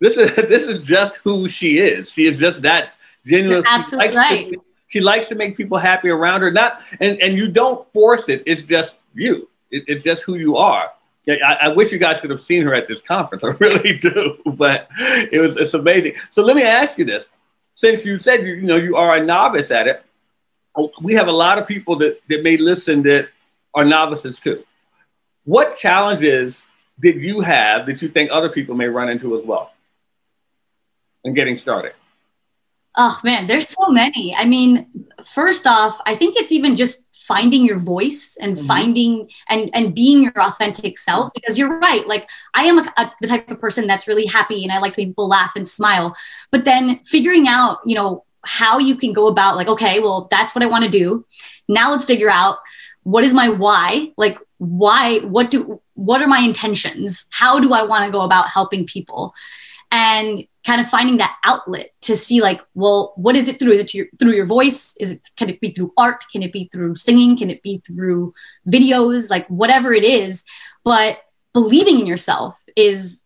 This 0.00 0.16
is 0.16 0.34
this 0.54 0.64
is 0.64 0.78
just 0.78 1.16
who 1.16 1.48
she 1.48 1.78
is. 1.78 2.10
She 2.10 2.24
is 2.24 2.38
just 2.38 2.62
that 2.62 2.94
genuine. 3.26 3.62
You're 3.62 3.68
absolutely 3.68 4.16
right." 4.16 4.54
She 4.94 5.00
likes 5.00 5.26
to 5.26 5.34
make 5.34 5.56
people 5.56 5.76
happy 5.76 6.08
around 6.08 6.42
her. 6.42 6.52
Not 6.52 6.80
and, 7.00 7.20
and 7.20 7.36
you 7.36 7.48
don't 7.48 7.84
force 7.92 8.28
it. 8.28 8.44
It's 8.46 8.62
just 8.62 8.96
you. 9.12 9.48
It, 9.72 9.82
it's 9.88 10.04
just 10.04 10.22
who 10.22 10.36
you 10.36 10.56
are. 10.56 10.92
I, 11.28 11.56
I, 11.62 11.68
wish 11.68 11.90
you 11.90 11.98
guys 11.98 12.20
could 12.20 12.30
have 12.30 12.40
seen 12.40 12.62
her 12.62 12.72
at 12.76 12.86
this 12.86 13.00
conference. 13.00 13.42
I 13.42 13.48
really 13.58 13.98
do. 13.98 14.38
But 14.56 14.86
it 14.96 15.40
was 15.40 15.56
it's 15.56 15.74
amazing. 15.74 16.14
So 16.30 16.44
let 16.44 16.54
me 16.54 16.62
ask 16.62 16.96
you 16.96 17.04
this: 17.04 17.26
since 17.74 18.06
you 18.06 18.20
said 18.20 18.46
you, 18.46 18.54
you 18.54 18.62
know 18.62 18.76
you 18.76 18.94
are 18.94 19.16
a 19.16 19.24
novice 19.24 19.72
at 19.72 19.88
it, 19.88 20.04
we 21.02 21.14
have 21.14 21.26
a 21.26 21.32
lot 21.32 21.58
of 21.58 21.66
people 21.66 21.98
that, 21.98 22.20
that 22.28 22.44
may 22.44 22.56
listen 22.56 23.02
that 23.02 23.30
are 23.74 23.84
novices 23.84 24.38
too. 24.38 24.62
What 25.42 25.76
challenges 25.76 26.62
did 27.00 27.20
you 27.20 27.40
have 27.40 27.86
that 27.86 28.00
you 28.00 28.08
think 28.10 28.30
other 28.30 28.48
people 28.48 28.76
may 28.76 28.86
run 28.86 29.08
into 29.08 29.36
as 29.36 29.44
well 29.44 29.72
in 31.24 31.34
getting 31.34 31.58
started? 31.58 31.94
Oh 32.96 33.18
man, 33.24 33.46
there's 33.46 33.68
so 33.68 33.88
many. 33.88 34.34
I 34.34 34.44
mean, 34.44 34.86
first 35.34 35.66
off, 35.66 36.00
I 36.06 36.14
think 36.14 36.36
it's 36.36 36.52
even 36.52 36.76
just 36.76 37.04
finding 37.26 37.64
your 37.64 37.78
voice 37.78 38.36
and 38.40 38.56
mm-hmm. 38.56 38.66
finding 38.66 39.30
and 39.48 39.70
and 39.74 39.94
being 39.94 40.22
your 40.22 40.40
authentic 40.40 40.98
self 40.98 41.32
because 41.32 41.56
you're 41.56 41.78
right 41.78 42.06
like 42.06 42.28
i 42.52 42.64
am 42.64 42.78
a, 42.78 42.92
a, 42.98 43.10
the 43.22 43.26
type 43.26 43.50
of 43.50 43.58
person 43.58 43.86
that's 43.86 44.06
really 44.06 44.26
happy 44.26 44.62
and 44.62 44.70
i 44.70 44.78
like 44.78 44.92
to 44.92 45.00
make 45.00 45.08
people 45.08 45.28
laugh 45.28 45.52
and 45.56 45.66
smile. 45.66 46.14
But 46.50 46.64
then 46.64 47.00
figuring 47.06 47.48
out 47.48 47.78
you 47.86 47.94
know 47.94 48.24
how 48.44 48.78
you 48.78 48.94
can 48.94 49.14
go 49.14 49.26
about 49.26 49.56
like 49.56 49.68
okay 49.68 50.00
well 50.00 50.28
that's 50.30 50.54
what 50.54 50.62
i 50.62 50.66
want 50.66 50.84
to 50.84 50.90
do. 50.90 51.24
Now 51.68 51.92
let's 51.92 52.04
figure 52.04 52.30
out 52.30 52.58
what 53.04 53.24
is 53.24 53.32
my 53.32 53.48
why? 53.48 54.12
Like 54.16 54.38
why 54.58 55.20
what 55.20 55.50
do 55.50 55.80
what 55.94 56.20
are 56.20 56.28
my 56.28 56.40
intentions? 56.40 57.26
How 57.30 57.58
do 57.58 57.72
i 57.72 57.82
want 57.82 58.04
to 58.04 58.12
go 58.12 58.20
about 58.20 58.48
helping 58.48 58.86
people? 58.86 59.32
And 59.90 60.46
kind 60.64 60.80
of 60.80 60.88
finding 60.88 61.18
that 61.18 61.36
outlet 61.44 61.92
to 62.00 62.16
see 62.16 62.40
like 62.40 62.60
well 62.74 63.12
what 63.16 63.36
is 63.36 63.48
it 63.48 63.58
through? 63.58 63.72
Is 63.72 63.80
it 63.80 63.94
your, 63.94 64.06
through 64.18 64.32
your 64.32 64.46
voice? 64.46 64.96
Is 64.98 65.10
it 65.10 65.28
can 65.36 65.50
it 65.50 65.60
be 65.60 65.70
through 65.72 65.92
art? 65.96 66.24
Can 66.32 66.42
it 66.42 66.52
be 66.52 66.68
through 66.72 66.96
singing? 66.96 67.36
Can 67.36 67.50
it 67.50 67.62
be 67.62 67.82
through 67.86 68.32
videos? 68.66 69.30
Like 69.30 69.46
whatever 69.48 69.92
it 69.92 70.04
is. 70.04 70.44
But 70.82 71.18
believing 71.52 72.00
in 72.00 72.06
yourself 72.06 72.60
is 72.76 73.22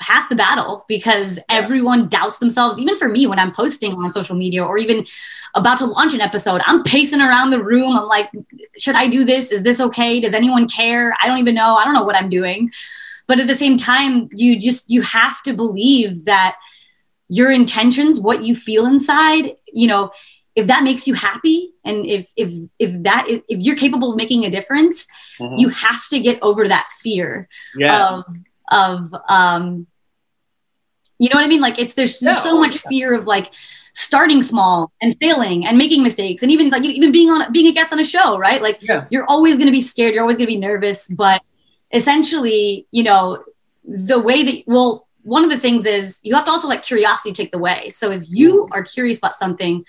half 0.00 0.28
the 0.28 0.36
battle 0.36 0.84
because 0.88 1.38
everyone 1.48 2.08
doubts 2.08 2.38
themselves. 2.38 2.78
Even 2.78 2.96
for 2.96 3.08
me 3.08 3.26
when 3.26 3.38
i'm 3.38 3.54
posting 3.54 3.92
on 3.92 4.12
social 4.12 4.36
media 4.36 4.62
or 4.62 4.76
even 4.76 5.06
about 5.54 5.78
to 5.78 5.86
launch 5.86 6.12
an 6.12 6.20
episode 6.20 6.60
i'm 6.66 6.82
pacing 6.84 7.22
around 7.22 7.50
the 7.50 7.62
room. 7.62 7.96
I'm 7.96 8.06
like 8.06 8.30
should 8.78 8.96
i 8.96 9.08
do 9.08 9.24
this? 9.24 9.50
Is 9.50 9.62
this 9.62 9.80
okay? 9.80 10.20
Does 10.20 10.34
anyone 10.34 10.68
care? 10.68 11.14
I 11.22 11.26
don't 11.26 11.38
even 11.38 11.54
know. 11.54 11.76
I 11.76 11.84
don't 11.84 11.94
know 11.94 12.04
what 12.04 12.16
i'm 12.16 12.28
doing 12.28 12.70
but 13.26 13.40
at 13.40 13.46
the 13.46 13.54
same 13.54 13.76
time 13.76 14.28
you 14.32 14.58
just 14.58 14.90
you 14.90 15.02
have 15.02 15.42
to 15.42 15.52
believe 15.52 16.24
that 16.24 16.56
your 17.28 17.50
intentions 17.50 18.20
what 18.20 18.42
you 18.42 18.54
feel 18.54 18.86
inside 18.86 19.56
you 19.72 19.86
know 19.86 20.10
if 20.54 20.66
that 20.68 20.82
makes 20.82 21.06
you 21.06 21.14
happy 21.14 21.72
and 21.84 22.06
if 22.06 22.30
if 22.36 22.52
if 22.78 23.02
that 23.02 23.24
if 23.28 23.42
you're 23.48 23.76
capable 23.76 24.12
of 24.12 24.16
making 24.16 24.44
a 24.44 24.50
difference 24.50 25.06
mm-hmm. 25.38 25.56
you 25.56 25.68
have 25.68 26.06
to 26.08 26.18
get 26.18 26.38
over 26.42 26.66
that 26.66 26.86
fear 27.00 27.48
yeah. 27.76 28.08
of 28.08 28.24
of 28.70 29.14
um 29.28 29.86
you 31.18 31.28
know 31.28 31.36
what 31.36 31.44
i 31.44 31.48
mean 31.48 31.60
like 31.60 31.78
it's 31.78 31.94
there's, 31.94 32.18
there's 32.20 32.42
so 32.42 32.58
much 32.58 32.76
yeah. 32.76 32.88
fear 32.88 33.14
of 33.14 33.26
like 33.26 33.52
starting 33.94 34.42
small 34.42 34.92
and 35.00 35.16
failing 35.20 35.66
and 35.66 35.78
making 35.78 36.02
mistakes 36.02 36.42
and 36.42 36.52
even 36.52 36.68
like 36.68 36.84
even 36.84 37.10
being 37.10 37.30
on 37.30 37.50
being 37.52 37.66
a 37.66 37.72
guest 37.72 37.92
on 37.92 37.98
a 37.98 38.04
show 38.04 38.38
right 38.38 38.60
like 38.60 38.78
yeah. 38.82 39.06
you're 39.10 39.24
always 39.24 39.56
going 39.56 39.66
to 39.66 39.72
be 39.72 39.80
scared 39.80 40.12
you're 40.14 40.22
always 40.22 40.36
going 40.36 40.46
to 40.46 40.52
be 40.52 40.58
nervous 40.58 41.08
but 41.08 41.42
essentially, 41.92 42.86
you 42.90 43.02
know, 43.02 43.44
the 43.84 44.18
way 44.18 44.42
that, 44.42 44.64
well, 44.66 45.06
one 45.22 45.44
of 45.44 45.50
the 45.50 45.58
things 45.58 45.86
is 45.86 46.20
you 46.22 46.34
have 46.34 46.44
to 46.44 46.50
also 46.50 46.68
let 46.68 46.84
curiosity 46.84 47.32
take 47.32 47.50
the 47.50 47.58
way. 47.58 47.90
So 47.90 48.10
if 48.10 48.22
you 48.26 48.64
mm-hmm. 48.64 48.72
are 48.72 48.84
curious 48.84 49.18
about 49.18 49.34
something, 49.34 49.84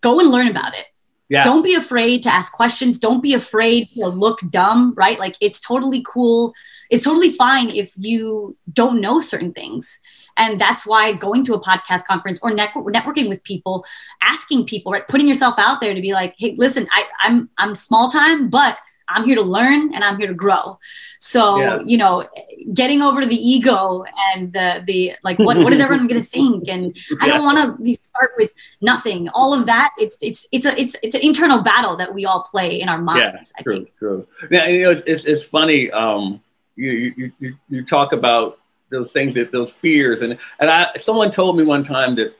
go 0.00 0.18
and 0.20 0.30
learn 0.30 0.48
about 0.48 0.74
it. 0.74 0.86
Yeah. 1.28 1.44
Don't 1.44 1.62
be 1.62 1.74
afraid 1.74 2.22
to 2.22 2.30
ask 2.30 2.52
questions. 2.52 2.98
Don't 2.98 3.22
be 3.22 3.34
afraid 3.34 3.90
to 3.90 4.06
look 4.06 4.40
dumb, 4.48 4.94
right? 4.96 5.18
Like 5.18 5.36
it's 5.42 5.60
totally 5.60 6.02
cool. 6.06 6.54
It's 6.88 7.04
totally 7.04 7.32
fine 7.32 7.68
if 7.68 7.92
you 7.96 8.56
don't 8.72 9.00
know 9.02 9.20
certain 9.20 9.52
things. 9.52 10.00
And 10.38 10.58
that's 10.58 10.86
why 10.86 11.12
going 11.12 11.44
to 11.44 11.54
a 11.54 11.60
podcast 11.60 12.04
conference 12.04 12.40
or 12.42 12.52
network, 12.52 12.86
networking 12.94 13.28
with 13.28 13.42
people, 13.42 13.84
asking 14.22 14.66
people, 14.66 14.92
right, 14.92 15.06
putting 15.06 15.28
yourself 15.28 15.56
out 15.58 15.80
there 15.80 15.94
to 15.94 16.00
be 16.00 16.12
like, 16.12 16.34
hey, 16.38 16.54
listen, 16.56 16.88
I, 16.92 17.04
I'm 17.20 17.50
I'm 17.58 17.74
small 17.74 18.10
time, 18.10 18.48
but 18.48 18.78
I'm 19.08 19.24
here 19.24 19.36
to 19.36 19.42
learn 19.42 19.94
and 19.94 20.04
I'm 20.04 20.18
here 20.18 20.28
to 20.28 20.34
grow. 20.34 20.78
So, 21.20 21.58
yeah. 21.58 21.78
you 21.84 21.98
know, 21.98 22.28
getting 22.72 23.02
over 23.02 23.26
the 23.26 23.36
ego 23.36 24.04
and 24.34 24.52
the 24.52 24.82
the 24.86 25.12
like 25.24 25.38
what 25.38 25.56
what 25.56 25.72
is 25.72 25.80
everyone 25.80 26.06
going 26.06 26.22
to 26.22 26.28
think 26.28 26.68
and 26.68 26.96
yeah. 27.10 27.16
I 27.20 27.26
don't 27.26 27.44
want 27.44 27.58
to 27.84 27.94
start 28.14 28.32
with 28.36 28.52
nothing. 28.80 29.28
All 29.30 29.52
of 29.52 29.66
that 29.66 29.92
it's 29.98 30.16
it's 30.20 30.48
it's 30.52 30.66
a 30.66 30.80
it's 30.80 30.96
it's 31.02 31.14
an 31.14 31.22
internal 31.22 31.62
battle 31.62 31.96
that 31.96 32.14
we 32.14 32.24
all 32.24 32.44
play 32.44 32.80
in 32.80 32.88
our 32.88 33.00
minds. 33.00 33.52
Yeah, 33.56 33.62
true, 33.62 33.86
true. 33.98 34.26
Yeah, 34.50 34.66
you 34.68 34.82
know, 34.82 34.90
it's 34.90 35.02
it's, 35.06 35.24
it's 35.24 35.44
funny 35.44 35.90
um 35.90 36.40
you, 36.76 36.90
you 37.16 37.32
you 37.40 37.54
you 37.68 37.84
talk 37.84 38.12
about 38.12 38.60
those 38.90 39.12
things 39.12 39.34
that 39.34 39.50
those 39.50 39.72
fears 39.72 40.22
and 40.22 40.38
and 40.60 40.70
I 40.70 40.98
someone 41.00 41.30
told 41.30 41.56
me 41.56 41.64
one 41.64 41.82
time 41.82 42.14
that 42.16 42.36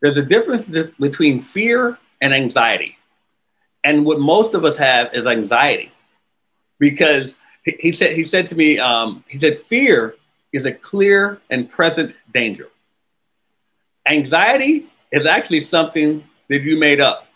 there's 0.00 0.16
a 0.16 0.22
difference 0.22 0.66
between 0.98 1.42
fear 1.42 1.98
and 2.20 2.34
anxiety. 2.34 2.98
And 3.84 4.04
what 4.04 4.20
most 4.20 4.54
of 4.54 4.64
us 4.64 4.76
have 4.76 5.12
is 5.14 5.26
anxiety 5.26 5.90
because 6.78 7.36
he, 7.64 7.76
he 7.80 7.92
said, 7.92 8.14
he 8.14 8.24
said 8.24 8.48
to 8.48 8.54
me, 8.54 8.78
um, 8.78 9.24
he 9.28 9.38
said, 9.38 9.60
fear 9.62 10.14
is 10.52 10.66
a 10.66 10.72
clear 10.72 11.40
and 11.50 11.68
present 11.68 12.14
danger. 12.32 12.68
Anxiety 14.06 14.86
is 15.10 15.26
actually 15.26 15.60
something 15.60 16.24
that 16.48 16.62
you 16.62 16.76
made 16.76 17.00
up. 17.00 17.26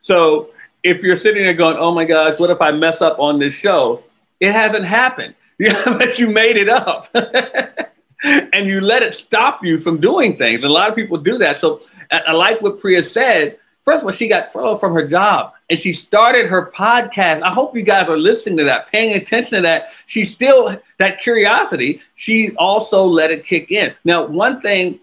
So 0.00 0.50
if 0.82 1.02
you're 1.02 1.16
sitting 1.16 1.42
there 1.42 1.54
going, 1.54 1.76
oh 1.76 1.92
my 1.92 2.04
gosh, 2.04 2.38
what 2.38 2.50
if 2.50 2.60
I 2.60 2.70
mess 2.72 3.02
up 3.02 3.18
on 3.18 3.38
this 3.38 3.52
show? 3.52 4.04
It 4.40 4.52
hasn't 4.52 4.84
happened, 4.84 5.34
but 5.58 6.18
you 6.18 6.28
made 6.30 6.56
it 6.56 6.68
up. 6.68 7.08
and 8.22 8.66
you 8.66 8.80
let 8.80 9.02
it 9.02 9.14
stop 9.14 9.64
you 9.64 9.78
from 9.78 10.00
doing 10.00 10.36
things. 10.36 10.62
And 10.62 10.70
a 10.70 10.72
lot 10.72 10.88
of 10.88 10.96
people 10.96 11.18
do 11.18 11.38
that. 11.38 11.60
So 11.60 11.82
I 12.10 12.32
like 12.32 12.62
what 12.62 12.80
Priya 12.80 13.02
said 13.02 13.58
First 13.86 14.02
of 14.02 14.06
all, 14.06 14.12
she 14.12 14.26
got 14.26 14.52
furloughed 14.52 14.80
from 14.80 14.94
her 14.94 15.06
job 15.06 15.52
and 15.70 15.78
she 15.78 15.92
started 15.92 16.48
her 16.48 16.72
podcast. 16.72 17.42
I 17.42 17.52
hope 17.52 17.76
you 17.76 17.82
guys 17.82 18.08
are 18.08 18.18
listening 18.18 18.56
to 18.56 18.64
that, 18.64 18.90
paying 18.90 19.14
attention 19.14 19.58
to 19.58 19.62
that. 19.62 19.92
She 20.06 20.24
still, 20.24 20.76
that 20.98 21.20
curiosity, 21.20 22.02
she 22.16 22.50
also 22.56 23.04
let 23.04 23.30
it 23.30 23.44
kick 23.44 23.70
in. 23.70 23.94
Now, 24.04 24.26
one 24.26 24.60
thing 24.60 24.98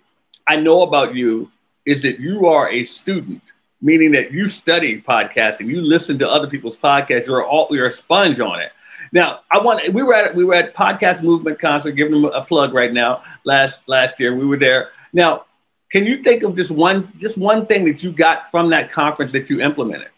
I 0.50 0.58
know 0.58 0.82
about 0.82 1.16
you 1.16 1.50
is 1.86 2.02
that 2.02 2.20
you 2.20 2.48
are 2.48 2.70
a 2.70 2.84
student, 2.84 3.42
meaning 3.82 4.12
that 4.12 4.34
you 4.34 4.50
study 4.50 5.02
podcasting, 5.02 5.68
you 5.68 5.82
listen 5.82 6.20
to 6.20 6.30
other 6.30 6.48
people's 6.48 6.76
podcasts, 6.76 7.26
you're 7.26 7.46
all, 7.46 7.70
you're 7.72 7.88
a 7.88 7.92
sponge 7.92 8.42
on 8.42 8.60
it. 8.60 8.74
Now, 9.14 9.42
I 9.50 9.60
want 9.60 9.94
we 9.94 10.04
were 10.04 10.14
at 10.14 10.36
we 10.36 10.44
were 10.44 10.56
at 10.56 10.76
Podcast 10.76 11.24
Movement 11.24 11.58
concert, 11.58 11.92
giving 11.92 12.20
them 12.20 12.26
a 12.26 12.44
plug 12.44 12.74
right 12.74 12.92
now. 12.92 13.24
Last 13.46 13.84
last 13.88 14.20
year, 14.20 14.36
we 14.36 14.46
were 14.46 14.58
there. 14.58 14.90
Now, 15.14 15.46
can 15.94 16.08
you 16.08 16.24
think 16.24 16.42
of 16.42 16.56
just 16.56 16.72
one 16.72 17.14
just 17.20 17.38
one 17.38 17.68
thing 17.68 17.86
that 17.86 18.04
you 18.04 18.12
got 18.12 18.50
from 18.50 18.72
that 18.72 18.92
conference 18.92 19.32
that 19.32 19.48
you 19.48 19.62
implemented? 19.62 20.10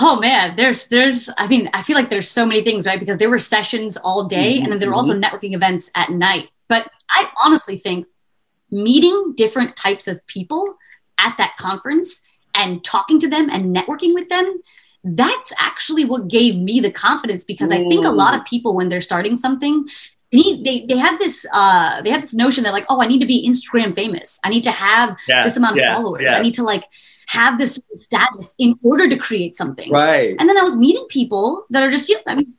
Oh 0.00 0.18
man, 0.18 0.56
there's 0.56 0.88
there's 0.88 1.30
I 1.38 1.46
mean, 1.46 1.70
I 1.72 1.82
feel 1.82 1.94
like 1.94 2.10
there's 2.10 2.28
so 2.28 2.44
many 2.44 2.62
things, 2.62 2.86
right? 2.86 2.98
Because 2.98 3.18
there 3.18 3.30
were 3.30 3.38
sessions 3.38 3.96
all 3.96 4.26
day 4.26 4.56
mm-hmm. 4.56 4.64
and 4.64 4.72
then 4.72 4.80
there 4.80 4.88
were 4.88 4.96
also 4.96 5.14
mm-hmm. 5.14 5.22
networking 5.22 5.54
events 5.54 5.92
at 5.94 6.10
night. 6.10 6.50
But 6.68 6.90
I 7.08 7.28
honestly 7.44 7.78
think 7.78 8.08
meeting 8.72 9.34
different 9.36 9.76
types 9.76 10.08
of 10.08 10.26
people 10.26 10.76
at 11.18 11.38
that 11.38 11.56
conference 11.56 12.20
and 12.52 12.82
talking 12.82 13.20
to 13.20 13.28
them 13.28 13.48
and 13.48 13.74
networking 13.76 14.12
with 14.12 14.28
them 14.28 14.60
that's 15.02 15.52
actually 15.58 16.04
what 16.04 16.28
gave 16.28 16.56
me 16.56 16.78
the 16.78 16.90
confidence 16.90 17.42
because 17.42 17.70
I 17.70 17.88
think 17.88 18.04
a 18.04 18.10
lot 18.10 18.34
of 18.34 18.44
people 18.44 18.76
when 18.76 18.90
they're 18.90 19.00
starting 19.00 19.34
something 19.34 19.88
need 20.36 20.64
they 20.64 20.86
they 20.86 20.96
had 20.96 21.18
this 21.18 21.46
uh 21.52 22.02
they 22.02 22.10
had 22.10 22.22
this 22.22 22.34
notion 22.34 22.64
that 22.64 22.72
like 22.72 22.86
oh 22.88 23.00
I 23.00 23.06
need 23.06 23.20
to 23.20 23.26
be 23.26 23.48
Instagram 23.48 23.94
famous 23.94 24.38
I 24.44 24.48
need 24.48 24.62
to 24.64 24.70
have 24.70 25.16
yeah, 25.28 25.44
this 25.44 25.56
amount 25.56 25.76
yeah, 25.76 25.90
of 25.90 25.96
followers 25.96 26.22
yeah. 26.24 26.36
I 26.36 26.40
need 26.40 26.54
to 26.54 26.62
like 26.62 26.84
have 27.28 27.58
this 27.58 27.78
status 27.92 28.54
in 28.58 28.78
order 28.82 29.08
to 29.08 29.16
create 29.16 29.56
something 29.56 29.90
right 29.90 30.36
and 30.38 30.48
then 30.48 30.58
I 30.58 30.62
was 30.62 30.76
meeting 30.76 31.06
people 31.08 31.66
that 31.70 31.82
are 31.82 31.90
just 31.90 32.08
you 32.08 32.16
know 32.16 32.22
I 32.26 32.34
mean 32.36 32.54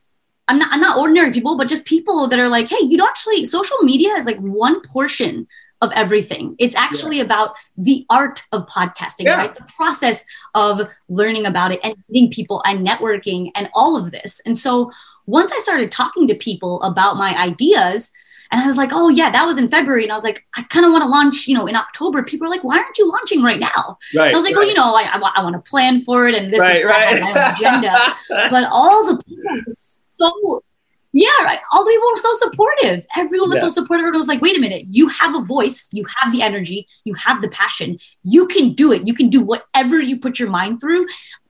I'm 0.48 0.58
not 0.58 0.68
I'm 0.72 0.80
not 0.80 0.98
ordinary 0.98 1.32
people 1.32 1.56
but 1.56 1.68
just 1.68 1.86
people 1.86 2.28
that 2.28 2.38
are 2.38 2.48
like 2.48 2.68
hey 2.68 2.80
you 2.82 2.96
know 2.96 3.06
actually 3.06 3.44
social 3.44 3.78
media 3.82 4.12
is 4.14 4.26
like 4.26 4.38
one 4.38 4.82
portion 4.86 5.46
of 5.82 5.90
everything. 5.96 6.54
It's 6.60 6.76
actually 6.76 7.18
about 7.18 7.56
the 7.76 8.06
art 8.08 8.44
of 8.52 8.66
podcasting, 8.68 9.26
right? 9.26 9.52
The 9.52 9.64
process 9.64 10.24
of 10.54 10.88
learning 11.08 11.44
about 11.44 11.72
it 11.72 11.80
and 11.82 11.96
meeting 12.08 12.30
people 12.30 12.62
and 12.64 12.86
networking 12.86 13.50
and 13.56 13.68
all 13.74 13.96
of 13.96 14.12
this. 14.12 14.40
And 14.46 14.56
so 14.56 14.92
once 15.26 15.52
I 15.52 15.58
started 15.60 15.90
talking 15.90 16.26
to 16.28 16.34
people 16.34 16.80
about 16.82 17.16
my 17.16 17.36
ideas, 17.38 18.10
and 18.50 18.60
I 18.60 18.66
was 18.66 18.76
like, 18.76 18.90
oh, 18.92 19.08
yeah, 19.08 19.30
that 19.30 19.46
was 19.46 19.56
in 19.56 19.70
February. 19.70 20.02
And 20.02 20.12
I 20.12 20.14
was 20.14 20.24
like, 20.24 20.44
I 20.56 20.62
kind 20.64 20.84
of 20.84 20.92
want 20.92 21.02
to 21.02 21.08
launch, 21.08 21.48
you 21.48 21.56
know, 21.56 21.66
in 21.66 21.74
October. 21.74 22.22
People 22.22 22.46
are 22.46 22.50
like, 22.50 22.62
why 22.62 22.76
aren't 22.78 22.98
you 22.98 23.08
launching 23.08 23.42
right 23.42 23.58
now? 23.58 23.96
Right, 24.14 24.30
I 24.30 24.36
was 24.36 24.44
like, 24.44 24.54
right. 24.54 24.66
oh, 24.66 24.68
you 24.68 24.74
know, 24.74 24.94
I, 24.94 25.04
I, 25.04 25.32
I 25.36 25.42
want 25.42 25.54
to 25.54 25.70
plan 25.70 26.04
for 26.04 26.28
it 26.28 26.34
and 26.34 26.52
this 26.52 26.60
right, 26.60 26.84
right. 26.84 27.18
my 27.18 27.54
agenda. 27.54 28.14
but 28.50 28.68
all 28.70 29.06
the 29.06 29.22
people 29.24 29.74
so, 30.22 30.62
yeah, 31.12 31.42
right. 31.42 31.58
All 31.72 31.84
the 31.84 31.90
people 31.90 32.08
were 32.10 32.16
so 32.18 32.32
supportive. 32.34 33.06
Everyone 33.16 33.48
was 33.48 33.56
yeah. 33.56 33.64
so 33.64 33.68
supportive. 33.70 34.06
It 34.06 34.16
was 34.16 34.28
like, 34.28 34.40
wait 34.40 34.56
a 34.56 34.60
minute, 34.60 34.84
you 34.88 35.08
have 35.08 35.34
a 35.34 35.42
voice, 35.42 35.88
you 35.92 36.04
have 36.16 36.32
the 36.32 36.42
energy, 36.42 36.86
you 37.04 37.14
have 37.14 37.42
the 37.42 37.48
passion. 37.48 37.98
You 38.22 38.46
can 38.46 38.74
do 38.74 38.92
it. 38.92 39.06
You 39.06 39.14
can 39.14 39.30
do 39.30 39.40
whatever 39.40 40.00
you 40.00 40.20
put 40.20 40.38
your 40.38 40.50
mind 40.50 40.80
through, 40.80 41.06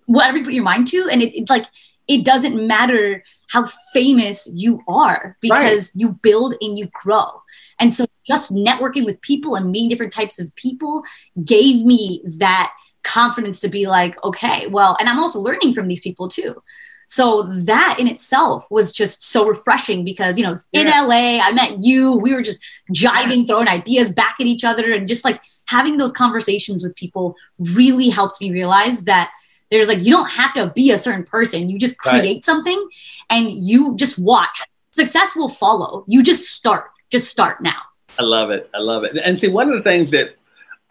whatever 0.07 0.39
you 0.39 0.45
put 0.45 0.55
your 0.55 0.65
mind 0.65 0.87
to. 0.89 1.09
And 1.11 1.23
it, 1.23 1.37
it's 1.37 1.51
like, 1.51 1.67
it 2.09 2.25
doesn't 2.25 2.67
matter 2.67 3.23
how 3.49 3.67
famous 3.93 4.51
you 4.53 4.83
are 4.89 5.37
because 5.41 5.93
right. 5.95 6.01
you 6.01 6.19
build 6.23 6.55
and 6.61 6.79
you 6.79 6.89
grow. 7.03 7.43
And 7.79 7.93
so 7.93 8.07
just 8.27 8.53
networking 8.53 9.05
with 9.05 9.21
people 9.21 9.55
and 9.55 9.71
meeting 9.71 9.89
different 9.89 10.13
types 10.13 10.39
of 10.39 10.55
people 10.57 11.03
gave 11.45 11.85
me 11.85 12.23
that 12.39 12.73
confidence 13.03 13.61
to 13.61 13.69
be 13.69 13.87
like, 13.87 14.23
okay, 14.25 14.67
well, 14.69 14.97
and 15.01 15.09
I'm 15.09 15.19
also 15.19 15.41
learning 15.41 15.75
from 15.75 15.89
these 15.89 16.01
people 16.01 16.29
too. 16.29 16.63
So 17.09 17.43
that 17.43 17.97
in 17.99 18.09
itself 18.09 18.67
was 18.71 18.91
just 18.91 19.23
so 19.23 19.47
refreshing 19.47 20.03
because, 20.03 20.39
you 20.39 20.45
know, 20.45 20.55
in 20.73 20.87
yeah. 20.87 21.03
LA, 21.03 21.41
I 21.43 21.53
met 21.53 21.79
you, 21.79 22.15
we 22.15 22.33
were 22.33 22.41
just 22.41 22.65
jiving, 22.95 23.47
throwing 23.47 23.69
ideas 23.69 24.13
back 24.13 24.37
at 24.41 24.47
each 24.47 24.65
other 24.65 24.93
and 24.93 25.07
just 25.07 25.23
like 25.23 25.43
having 25.67 25.99
those 25.99 26.13
conversations 26.13 26.83
with 26.83 26.97
people 26.97 27.37
really 27.59 28.09
helped 28.09 28.41
me 28.41 28.51
realize 28.51 29.05
that 29.05 29.31
there's 29.73 29.89
like, 29.89 30.05
you 30.05 30.13
don't 30.13 30.31
have 30.31 30.55
to 30.55 30.69
be 30.69 30.91
a 30.93 30.99
certain 30.99 31.25
person. 31.25 31.69
You 31.69 31.79
just 31.79 31.99
create 31.99 32.35
right. 32.35 32.45
something 32.45 32.89
and 33.31 33.51
you 33.51 33.97
just 33.97 34.19
watch. 34.19 34.63
Success 34.91 35.35
will 35.35 35.49
follow. 35.49 36.05
You 36.07 36.23
just 36.23 36.51
start. 36.51 36.91
Just 37.11 37.31
start 37.31 37.63
now. 37.63 37.81
I 38.19 38.23
love 38.23 38.51
it. 38.51 38.71
I 38.75 38.79
love 38.79 39.05
it. 39.05 39.17
And 39.17 39.39
see, 39.39 39.49
one 39.49 39.69
of 39.69 39.75
the 39.77 39.83
things 39.83 40.11
that 40.11 40.37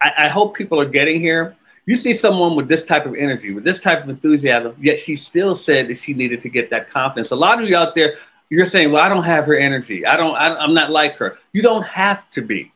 I, 0.02 0.24
I 0.24 0.28
hope 0.28 0.56
people 0.56 0.80
are 0.80 0.88
getting 0.88 1.20
here 1.20 1.56
you 1.86 1.96
see 1.96 2.14
someone 2.14 2.54
with 2.54 2.68
this 2.68 2.84
type 2.84 3.06
of 3.06 3.14
energy, 3.14 3.52
with 3.52 3.64
this 3.64 3.80
type 3.80 4.02
of 4.02 4.08
enthusiasm, 4.08 4.76
yet 4.80 4.98
she 4.98 5.16
still 5.16 5.54
said 5.54 5.88
that 5.88 5.96
she 5.96 6.14
needed 6.14 6.42
to 6.42 6.48
get 6.48 6.70
that 6.70 6.90
confidence. 6.90 7.32
A 7.32 7.36
lot 7.36 7.60
of 7.60 7.68
you 7.68 7.76
out 7.76 7.94
there, 7.94 8.16
you're 8.50 8.66
saying, 8.66 8.92
well, 8.92 9.02
I 9.02 9.08
don't 9.08 9.24
have 9.24 9.46
her 9.46 9.56
energy. 9.56 10.06
I 10.06 10.16
don't, 10.16 10.36
I, 10.36 10.54
I'm 10.56 10.74
not 10.74 10.90
like 10.90 11.16
her. 11.16 11.38
You 11.52 11.62
don't 11.62 11.84
have 11.84 12.30
to 12.32 12.42
be. 12.42 12.72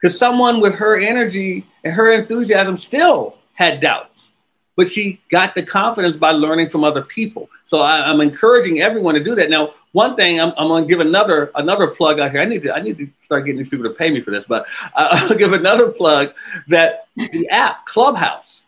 Because 0.00 0.18
someone 0.18 0.60
with 0.60 0.74
her 0.76 0.98
energy 0.98 1.66
and 1.82 1.92
her 1.92 2.12
enthusiasm 2.12 2.76
still 2.76 3.36
had 3.52 3.80
doubts, 3.80 4.30
but 4.76 4.90
she 4.90 5.20
got 5.30 5.54
the 5.54 5.62
confidence 5.62 6.16
by 6.16 6.32
learning 6.32 6.70
from 6.70 6.84
other 6.84 7.02
people. 7.02 7.48
So 7.64 7.82
I, 7.82 8.10
am 8.10 8.20
encouraging 8.20 8.80
everyone 8.80 9.14
to 9.14 9.22
do 9.22 9.34
that. 9.36 9.50
Now, 9.50 9.74
one 9.92 10.16
thing 10.16 10.40
I'm, 10.40 10.52
I'm 10.56 10.68
going 10.68 10.84
to 10.84 10.88
give 10.88 11.00
another 11.00 11.52
another 11.54 11.88
plug 11.88 12.18
out 12.18 12.32
here. 12.32 12.40
I 12.40 12.44
need 12.44 12.62
to 12.62 12.74
I 12.74 12.80
need 12.80 12.98
to 12.98 13.08
start 13.20 13.44
getting 13.44 13.58
these 13.58 13.68
people 13.68 13.88
to 13.88 13.94
pay 13.94 14.10
me 14.10 14.20
for 14.20 14.30
this, 14.30 14.44
but 14.44 14.66
I'll 14.94 15.36
give 15.36 15.52
another 15.52 15.92
plug 15.92 16.34
that 16.68 17.08
the 17.16 17.48
app 17.48 17.86
Clubhouse. 17.86 18.64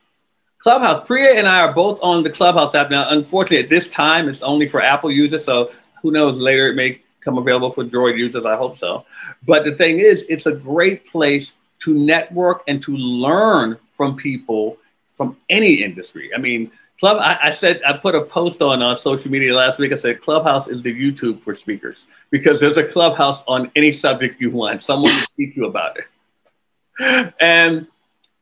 Clubhouse. 0.58 1.06
Priya 1.06 1.34
and 1.34 1.46
I 1.46 1.60
are 1.60 1.72
both 1.72 2.00
on 2.02 2.22
the 2.22 2.30
Clubhouse 2.30 2.74
app 2.74 2.90
now. 2.90 3.08
Unfortunately, 3.10 3.62
at 3.62 3.70
this 3.70 3.88
time, 3.88 4.28
it's 4.28 4.42
only 4.42 4.68
for 4.68 4.82
Apple 4.82 5.12
users. 5.12 5.44
So 5.44 5.70
who 6.02 6.10
knows? 6.10 6.38
Later, 6.38 6.68
it 6.68 6.74
may 6.74 7.00
come 7.20 7.38
available 7.38 7.70
for 7.70 7.84
Droid 7.84 8.16
users. 8.16 8.44
I 8.44 8.56
hope 8.56 8.76
so. 8.76 9.04
But 9.44 9.64
the 9.64 9.76
thing 9.76 10.00
is, 10.00 10.24
it's 10.28 10.46
a 10.46 10.52
great 10.52 11.06
place 11.06 11.54
to 11.80 11.94
network 11.94 12.62
and 12.66 12.82
to 12.82 12.96
learn 12.96 13.78
from 13.92 14.16
people 14.16 14.78
from 15.16 15.36
any 15.48 15.82
industry. 15.82 16.30
I 16.34 16.38
mean, 16.38 16.70
Club. 16.98 17.18
I, 17.20 17.38
I, 17.48 17.50
said 17.50 17.82
I 17.86 17.94
put 17.94 18.14
a 18.14 18.24
post 18.24 18.62
on 18.62 18.82
on 18.82 18.96
social 18.96 19.30
media 19.30 19.54
last 19.54 19.78
week. 19.78 19.92
I 19.92 19.96
said 19.96 20.22
Clubhouse 20.22 20.66
is 20.66 20.82
the 20.82 20.94
YouTube 20.94 21.42
for 21.42 21.54
speakers 21.54 22.06
because 22.30 22.58
there's 22.58 22.78
a 22.78 22.84
Clubhouse 22.84 23.42
on 23.46 23.70
any 23.76 23.92
subject 23.92 24.40
you 24.40 24.50
want. 24.50 24.82
Someone 24.82 25.14
will 25.14 25.26
teach 25.36 25.56
you 25.56 25.66
about 25.66 25.98
it. 25.98 27.34
And 27.38 27.86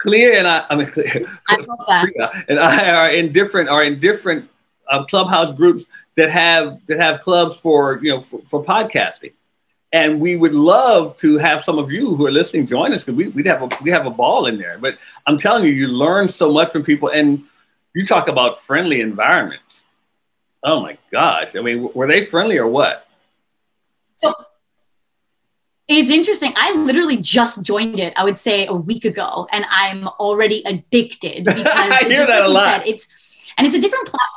Clear 0.04 0.36
and 0.36 0.46
I, 0.46 0.66
I 0.68 0.76
mean, 0.76 0.90
Clea, 0.90 1.26
I 1.48 1.56
love 1.56 1.78
that. 1.88 2.44
and 2.48 2.58
I 2.58 2.90
are 2.90 3.08
in 3.08 3.32
different 3.32 3.70
are 3.70 3.82
in 3.82 4.00
different 4.00 4.50
uh, 4.90 5.04
Clubhouse 5.06 5.52
groups 5.52 5.86
that 6.16 6.30
have 6.30 6.78
that 6.88 7.00
have 7.00 7.22
clubs 7.22 7.58
for 7.58 7.98
you 8.02 8.10
know 8.10 8.20
for, 8.20 8.40
for, 8.42 8.62
podcasting. 8.62 9.32
And 9.94 10.20
we 10.20 10.34
would 10.34 10.54
love 10.54 11.16
to 11.18 11.38
have 11.38 11.62
some 11.62 11.78
of 11.78 11.92
you 11.92 12.16
who 12.16 12.26
are 12.26 12.32
listening 12.32 12.66
join 12.66 12.92
us 12.92 13.04
because 13.04 13.16
we, 13.16 13.28
would 13.28 13.46
have 13.46 13.62
a 13.62 13.68
we 13.80 13.92
have 13.92 14.06
a 14.06 14.10
ball 14.10 14.46
in 14.46 14.58
there. 14.58 14.76
But 14.76 14.98
I'm 15.24 15.38
telling 15.38 15.62
you, 15.62 15.70
you 15.70 15.86
learn 15.86 16.28
so 16.28 16.52
much 16.52 16.72
from 16.72 16.82
people, 16.82 17.10
and 17.10 17.44
you 17.94 18.04
talk 18.04 18.26
about 18.26 18.60
friendly 18.60 19.00
environments. 19.00 19.84
Oh 20.64 20.80
my 20.80 20.98
gosh! 21.12 21.54
I 21.54 21.60
mean, 21.60 21.88
were 21.94 22.08
they 22.08 22.24
friendly 22.24 22.58
or 22.58 22.66
what? 22.66 23.06
So 24.16 24.34
it's 25.86 26.10
interesting. 26.10 26.52
I 26.56 26.74
literally 26.74 27.18
just 27.18 27.62
joined 27.62 28.00
it. 28.00 28.14
I 28.16 28.24
would 28.24 28.36
say 28.36 28.66
a 28.66 28.74
week 28.74 29.04
ago, 29.04 29.46
and 29.52 29.64
I'm 29.70 30.08
already 30.08 30.64
addicted 30.64 31.44
because 31.44 31.60
it's 32.02 32.10
just 32.10 32.30
like 32.30 32.48
you 32.48 32.56
said. 32.56 32.82
It's 32.84 33.06
and 33.56 33.64
it's 33.64 33.76
a 33.76 33.80
different 33.80 34.06
platform 34.08 34.33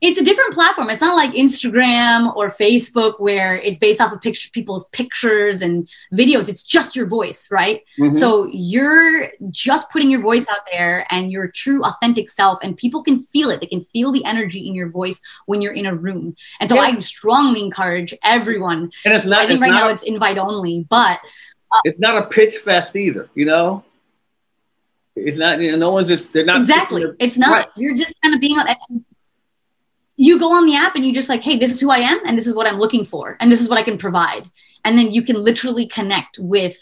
it's 0.00 0.18
a 0.18 0.24
different 0.24 0.54
platform. 0.54 0.88
It's 0.88 1.02
not 1.02 1.14
like 1.14 1.32
Instagram 1.32 2.34
or 2.34 2.50
Facebook 2.50 3.20
where 3.20 3.56
it's 3.56 3.78
based 3.78 4.00
off 4.00 4.12
of 4.12 4.20
picture, 4.20 4.48
people's 4.50 4.88
pictures 4.88 5.60
and 5.60 5.86
videos. 6.12 6.48
It's 6.48 6.62
just 6.62 6.96
your 6.96 7.06
voice, 7.06 7.50
right? 7.50 7.84
Mm-hmm. 7.98 8.14
So 8.14 8.48
you're 8.50 9.26
just 9.50 9.90
putting 9.90 10.10
your 10.10 10.22
voice 10.22 10.46
out 10.48 10.60
there 10.72 11.06
and 11.10 11.30
your 11.30 11.48
true 11.48 11.84
authentic 11.84 12.30
self, 12.30 12.58
and 12.62 12.76
people 12.76 13.02
can 13.02 13.20
feel 13.20 13.50
it. 13.50 13.60
They 13.60 13.66
can 13.66 13.84
feel 13.92 14.10
the 14.10 14.24
energy 14.24 14.66
in 14.66 14.74
your 14.74 14.88
voice 14.88 15.20
when 15.46 15.60
you're 15.60 15.74
in 15.74 15.86
a 15.86 15.94
room. 15.94 16.34
And 16.60 16.70
so 16.70 16.76
yeah. 16.76 16.82
I 16.82 17.00
strongly 17.00 17.60
encourage 17.60 18.14
everyone. 18.24 18.90
And 19.04 19.14
it's 19.14 19.26
not. 19.26 19.40
I 19.40 19.46
think 19.46 19.60
right 19.60 19.72
now 19.72 19.88
a, 19.88 19.92
it's 19.92 20.04
invite 20.04 20.38
only, 20.38 20.86
but 20.88 21.20
uh, 21.72 21.80
it's 21.84 22.00
not 22.00 22.16
a 22.16 22.26
pitch 22.26 22.56
fest 22.56 22.96
either. 22.96 23.28
You 23.34 23.44
know. 23.44 23.84
It's 25.16 25.36
not, 25.36 25.60
you 25.60 25.72
know, 25.72 25.76
no 25.76 25.90
one's 25.90 26.08
just, 26.08 26.32
they're 26.32 26.46
not. 26.46 26.56
Exactly. 26.56 27.04
It's 27.18 27.36
not, 27.36 27.52
right. 27.52 27.66
you're 27.76 27.96
just 27.96 28.14
kind 28.22 28.32
of 28.32 28.40
being 28.40 28.56
on, 28.58 28.68
you 30.20 30.38
go 30.38 30.52
on 30.54 30.66
the 30.66 30.76
app 30.76 30.94
and 30.94 31.06
you 31.06 31.14
just 31.14 31.30
like, 31.30 31.42
hey, 31.42 31.56
this 31.56 31.72
is 31.72 31.80
who 31.80 31.90
I 31.90 31.96
am 31.96 32.20
and 32.26 32.36
this 32.36 32.46
is 32.46 32.54
what 32.54 32.66
I'm 32.66 32.78
looking 32.78 33.06
for 33.06 33.38
and 33.40 33.50
this 33.50 33.58
is 33.58 33.70
what 33.70 33.78
I 33.78 33.82
can 33.82 33.96
provide. 33.96 34.50
And 34.84 34.98
then 34.98 35.12
you 35.12 35.22
can 35.22 35.36
literally 35.36 35.86
connect 35.86 36.38
with 36.38 36.76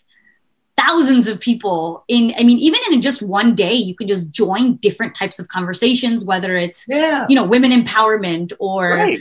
thousands 0.76 1.26
of 1.26 1.40
people 1.40 2.04
in 2.07 2.33
i 2.38 2.45
mean 2.45 2.57
even 2.57 2.78
in 2.92 3.00
just 3.00 3.21
one 3.21 3.57
day 3.57 3.73
you 3.73 3.97
can 3.97 4.07
just 4.07 4.30
join 4.30 4.76
different 4.76 5.12
types 5.12 5.40
of 5.40 5.49
conversations 5.49 6.24
whether 6.24 6.57
it's 6.57 6.87
yeah. 6.88 7.27
you 7.29 7.35
know 7.35 7.42
women 7.42 7.72
empowerment 7.72 8.53
or 8.61 8.90
right. 8.90 9.18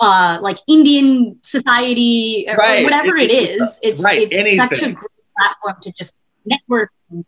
uh, 0.00 0.36
like 0.42 0.58
indian 0.68 1.34
society 1.40 2.44
or, 2.46 2.56
right. 2.56 2.84
whatever 2.84 3.16
it, 3.16 3.30
it 3.30 3.58
is 3.58 3.80
it's 3.82 4.04
right. 4.04 4.28
it's 4.30 4.56
such 4.58 4.82
a 4.82 4.92
great 4.92 5.10
platform 5.38 5.76
to 5.80 5.90
just 5.92 6.12
network 6.44 6.90
and 7.08 7.24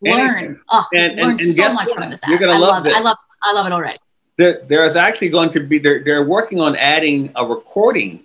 learn 0.00 0.58
oh 0.70 0.84
and, 0.94 1.20
learn 1.20 1.32
and, 1.32 1.40
and 1.42 1.54
so 1.54 1.70
much 1.74 1.88
what? 1.88 1.98
from 1.98 2.08
this 2.08 2.24
app. 2.24 2.40
I 2.40 2.56
love, 2.56 2.86
it. 2.86 2.90
it 2.90 2.96
i 2.96 3.00
love 3.00 3.18
it 3.20 3.36
i 3.42 3.52
love 3.52 3.66
it 3.66 3.72
already 3.72 3.98
there, 4.38 4.62
there 4.68 4.86
is 4.86 4.96
actually 4.96 5.28
going 5.28 5.50
to 5.50 5.60
be 5.60 5.78
they're, 5.78 6.02
they're 6.02 6.24
working 6.24 6.60
on 6.60 6.76
adding 6.76 7.30
a 7.36 7.44
recording 7.44 8.22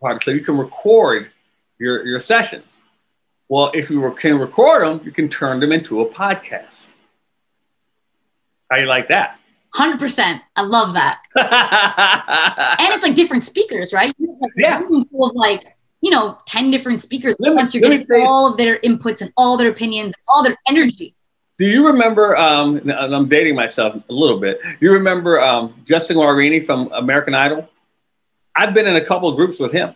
part 0.00 0.24
so 0.24 0.30
you 0.30 0.40
can 0.40 0.56
record 0.56 1.30
your, 1.78 2.06
your 2.06 2.20
sessions. 2.20 2.78
Well 3.48 3.70
if 3.74 3.90
you 3.90 4.10
can 4.16 4.38
record 4.38 4.86
them 4.86 5.04
you 5.04 5.12
can 5.12 5.28
turn 5.28 5.60
them 5.60 5.72
into 5.72 6.00
a 6.00 6.06
podcast. 6.08 6.86
How 8.70 8.78
you 8.78 8.86
like 8.86 9.08
that? 9.08 9.38
100% 9.74 10.40
i 10.56 10.62
love 10.62 10.94
that. 10.94 11.20
And 12.80 12.94
it's 12.94 13.02
like 13.02 13.14
different 13.14 13.42
speakers 13.42 13.92
right? 13.92 14.14
Like 14.18 14.52
yeah. 14.56 14.80
full 14.80 15.28
of 15.28 15.34
like 15.34 15.64
you 16.00 16.10
know 16.10 16.38
10 16.46 16.70
different 16.70 17.00
speakers. 17.00 17.34
Once 17.40 17.74
you're 17.74 17.82
getting 17.82 18.06
all 18.22 18.52
of 18.52 18.56
their 18.56 18.78
inputs 18.78 19.22
and 19.22 19.32
all 19.36 19.56
their 19.56 19.70
opinions 19.70 20.14
and 20.14 20.22
all 20.28 20.44
their 20.44 20.56
energy 20.68 21.16
do 21.58 21.66
you 21.66 21.88
remember? 21.88 22.36
Um, 22.36 22.80
I'm 22.90 23.28
dating 23.28 23.56
myself 23.56 23.96
a 24.08 24.12
little 24.12 24.38
bit. 24.38 24.60
You 24.80 24.92
remember 24.92 25.40
um, 25.42 25.74
Justin 25.84 26.16
Guarini 26.16 26.64
from 26.64 26.92
American 26.92 27.34
Idol? 27.34 27.68
I've 28.54 28.74
been 28.74 28.86
in 28.86 28.96
a 28.96 29.04
couple 29.04 29.28
of 29.28 29.36
groups 29.36 29.58
with 29.58 29.72
him. 29.72 29.94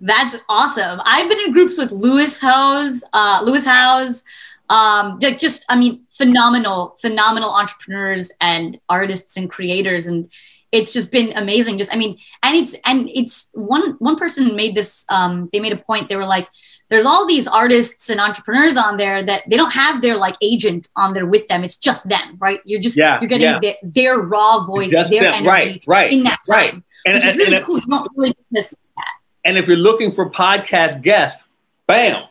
That's 0.00 0.36
awesome. 0.48 1.00
I've 1.04 1.28
been 1.28 1.40
in 1.40 1.52
groups 1.52 1.78
with 1.78 1.92
Lewis 1.92 2.38
Howes, 2.38 3.02
uh, 3.12 3.42
Lewis 3.44 3.64
Howes, 3.64 4.24
um, 4.68 5.18
just 5.20 5.64
I 5.68 5.76
mean, 5.76 6.06
phenomenal, 6.10 6.96
phenomenal 7.00 7.50
entrepreneurs 7.50 8.32
and 8.40 8.78
artists 8.88 9.36
and 9.36 9.50
creators, 9.50 10.06
and 10.06 10.28
it's 10.72 10.92
just 10.92 11.12
been 11.12 11.32
amazing. 11.36 11.78
Just 11.78 11.94
I 11.94 11.96
mean, 11.96 12.18
and 12.42 12.56
it's 12.56 12.74
and 12.84 13.08
it's 13.14 13.48
one 13.52 13.92
one 13.98 14.16
person 14.16 14.56
made 14.56 14.74
this. 14.74 15.04
Um, 15.08 15.48
they 15.52 15.60
made 15.60 15.72
a 15.72 15.76
point. 15.76 16.08
They 16.08 16.16
were 16.16 16.26
like, 16.26 16.48
there's 16.88 17.04
all 17.04 17.26
these 17.26 17.48
artists 17.48 18.10
and 18.10 18.20
entrepreneurs 18.20 18.76
on 18.76 18.96
there 18.96 19.22
that 19.24 19.42
they 19.48 19.56
don't 19.56 19.72
have 19.72 20.02
their 20.02 20.16
like 20.16 20.36
agent 20.40 20.88
on 20.96 21.14
there 21.14 21.26
with 21.26 21.48
them. 21.48 21.64
It's 21.64 21.76
just 21.76 22.08
them, 22.08 22.36
right? 22.38 22.60
You're 22.64 22.80
just 22.80 22.96
yeah, 22.96 23.18
you're 23.20 23.28
getting 23.28 23.48
yeah. 23.48 23.58
their, 23.60 23.74
their, 23.82 24.18
raw 24.18 24.64
voice, 24.64 24.92
their 24.92 25.04
them. 25.04 25.34
energy 25.34 25.48
right, 25.48 25.84
right, 25.86 26.12
in 26.12 26.22
that 26.24 26.38
time, 26.46 26.56
right. 26.56 26.82
and, 27.04 27.14
which 27.14 27.24
and, 27.24 27.40
is 27.40 27.48
really 27.48 27.64
cool. 27.64 27.78
You 27.78 27.86
don't 27.88 28.10
really 28.14 28.36
miss 28.50 28.70
that. 28.70 29.12
And 29.44 29.58
if 29.58 29.66
you're 29.66 29.76
looking 29.76 30.12
for 30.12 30.30
podcast 30.30 31.02
guests, 31.02 31.42
bam. 31.86 32.24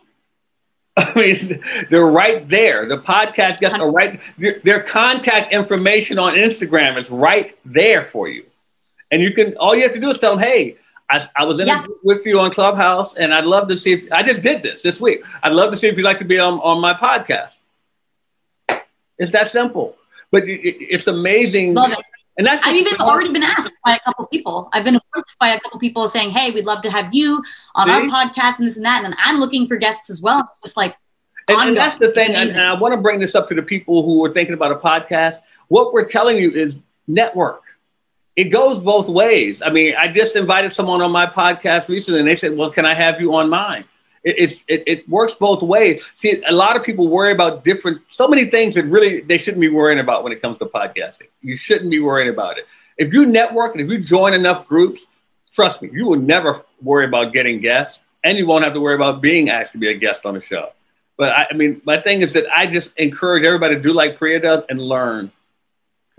I 0.98 1.14
mean, 1.14 1.62
they're 1.90 2.06
right 2.06 2.48
there. 2.48 2.88
The 2.88 2.98
podcast 2.98 3.60
guests 3.60 3.78
are 3.78 3.92
right. 3.92 4.22
Their, 4.38 4.62
their 4.64 4.82
contact 4.82 5.54
information 5.54 6.18
on 6.18 6.36
Instagram 6.36 6.98
is 6.98 7.10
right 7.12 7.58
there 7.66 8.04
for 8.04 8.30
you, 8.30 8.46
and 9.12 9.22
you 9.22 9.34
can. 9.34 9.58
All 9.58 9.76
you 9.76 9.84
have 9.84 9.94
to 9.94 10.00
do 10.00 10.10
is 10.10 10.18
tell 10.18 10.38
them, 10.38 10.48
"Hey, 10.48 10.78
I, 11.10 11.28
I 11.36 11.46
was 11.46 11.60
in 11.60 11.68
yeah. 11.68 11.86
with 12.04 12.26
you 12.26 12.40
on 12.40 12.52
Clubhouse, 12.52 13.16
and 13.16 13.34
I'd 13.34 13.46
love 13.46 13.68
to 13.70 13.78
see 13.78 13.94
if 13.94 14.12
I 14.12 14.24
just 14.24 14.42
did 14.42 14.64
this 14.64 14.82
this 14.82 15.00
week. 15.00 15.24
I'd 15.44 15.54
love 15.54 15.72
to 15.72 15.78
see 15.78 15.88
if 15.88 15.98
you'd 15.98 16.04
like 16.04 16.20
to 16.20 16.26
be 16.26 16.40
on, 16.40 16.60
on 16.60 16.82
my 16.82 16.94
podcast. 16.94 17.56
It's 19.18 19.32
that 19.32 19.50
simple, 19.50 19.96
but 20.32 20.44
it, 20.44 20.62
it's 20.66 21.08
amazing. 21.08 21.74
Love 21.74 21.92
it. 21.92 22.00
And 22.38 22.46
that's 22.46 22.66
I've 22.66 22.76
even 22.76 22.98
already 23.00 23.32
been 23.32 23.44
asked 23.44 23.76
by 23.86 23.96
a 23.96 24.00
couple 24.00 24.26
people. 24.28 24.70
I've 24.74 24.84
been 24.84 24.96
approached 24.96 25.36
by 25.40 25.50
a 25.50 25.60
couple 25.60 25.80
people 25.80 26.08
saying, 26.08 26.32
"Hey, 26.32 26.52
we'd 26.52 26.66
love 26.66 26.82
to 26.82 26.92
have 26.92 27.14
you 27.14 27.42
on 27.76 27.88
see? 27.88 27.92
our 27.92 28.02
podcast 28.02 28.58
and 28.58 28.68
this 28.68 28.76
and 28.76 28.86
that." 28.86 29.06
And 29.06 29.16
I'm 29.20 29.40
looking 29.40 29.68
for 29.68 29.78
guests 29.78 30.10
as 30.10 30.22
well. 30.22 30.42
It's 30.52 30.62
just 30.64 30.76
like, 30.76 30.98
and, 31.48 31.70
and 31.70 31.78
that's 31.78 31.98
the 31.98 32.12
thing. 32.12 32.36
And, 32.36 32.50
and 32.50 32.62
I 32.62 32.74
want 32.74 32.94
to 32.94 33.00
bring 33.00 33.20
this 33.20 33.36
up 33.36 33.48
to 33.50 33.56
the 33.56 33.62
people 33.62 34.04
who 34.04 34.26
are 34.26 34.34
thinking 34.34 34.54
about 34.54 34.72
a 34.72 34.76
podcast. 34.76 35.36
What 35.70 35.94
we're 35.94 36.08
telling 36.08 36.38
you 36.38 36.52
is 36.52 36.78
network 37.08 37.62
it 38.36 38.46
goes 38.46 38.80
both 38.80 39.08
ways. 39.08 39.62
I 39.62 39.70
mean, 39.70 39.96
I 39.98 40.10
just 40.10 40.36
invited 40.36 40.74
someone 40.74 41.02
on 41.02 41.12
my 41.12 41.26
podcast 41.26 41.88
recently, 41.88 42.20
and 42.20 42.28
they 42.28 42.36
said, 42.36 42.56
"Well, 42.58 42.70
can 42.70 42.86
I 42.86 42.94
have 42.94 43.22
you 43.22 43.36
on 43.36 43.50
mine?" 43.50 43.86
It, 44.24 44.64
it, 44.68 44.84
it 44.88 45.08
works 45.10 45.36
both 45.36 45.62
ways. 45.62 46.12
See, 46.18 46.42
a 46.48 46.52
lot 46.52 46.76
of 46.76 46.84
people 46.84 47.08
worry 47.08 47.32
about 47.32 47.64
different, 47.64 48.02
so 48.10 48.28
many 48.28 48.50
things 48.50 48.74
that 48.74 48.86
really 48.86 49.22
they 49.22 49.38
shouldn't 49.38 49.62
be 49.62 49.70
worrying 49.70 50.00
about 50.00 50.24
when 50.24 50.34
it 50.34 50.42
comes 50.42 50.58
to 50.58 50.66
podcasting. 50.66 51.28
You 51.44 51.56
shouldn't 51.56 51.92
be 51.92 52.00
worrying 52.00 52.30
about 52.30 52.58
it. 52.58 52.66
If 52.98 53.14
you 53.14 53.28
network 53.28 53.76
and 53.76 53.84
if 53.86 53.92
you 53.92 54.04
join 54.04 54.34
enough 54.34 54.68
groups, 54.68 55.06
trust 55.54 55.84
me, 55.84 55.90
you 55.94 56.08
will 56.08 56.20
never 56.20 56.66
worry 56.82 57.06
about 57.06 57.34
getting 57.34 57.60
guests, 57.60 58.02
and 58.24 58.36
you 58.36 58.48
won't 58.48 58.64
have 58.64 58.74
to 58.74 58.82
worry 58.82 58.96
about 58.96 59.22
being 59.22 59.50
asked 59.50 59.74
to 59.74 59.78
be 59.78 59.90
a 59.90 59.94
guest 59.94 60.26
on 60.26 60.36
a 60.36 60.42
show. 60.42 60.70
But 61.18 61.32
I, 61.32 61.48
I 61.52 61.54
mean, 61.54 61.82
my 61.86 62.02
thing 62.02 62.22
is 62.22 62.34
that 62.34 62.46
I 62.54 62.66
just 62.66 62.98
encourage 62.98 63.44
everybody 63.44 63.76
to 63.76 63.82
do 63.82 63.94
like 63.94 64.18
Priya 64.18 64.40
does 64.40 64.64
and 64.70 64.82
learn 64.82 65.32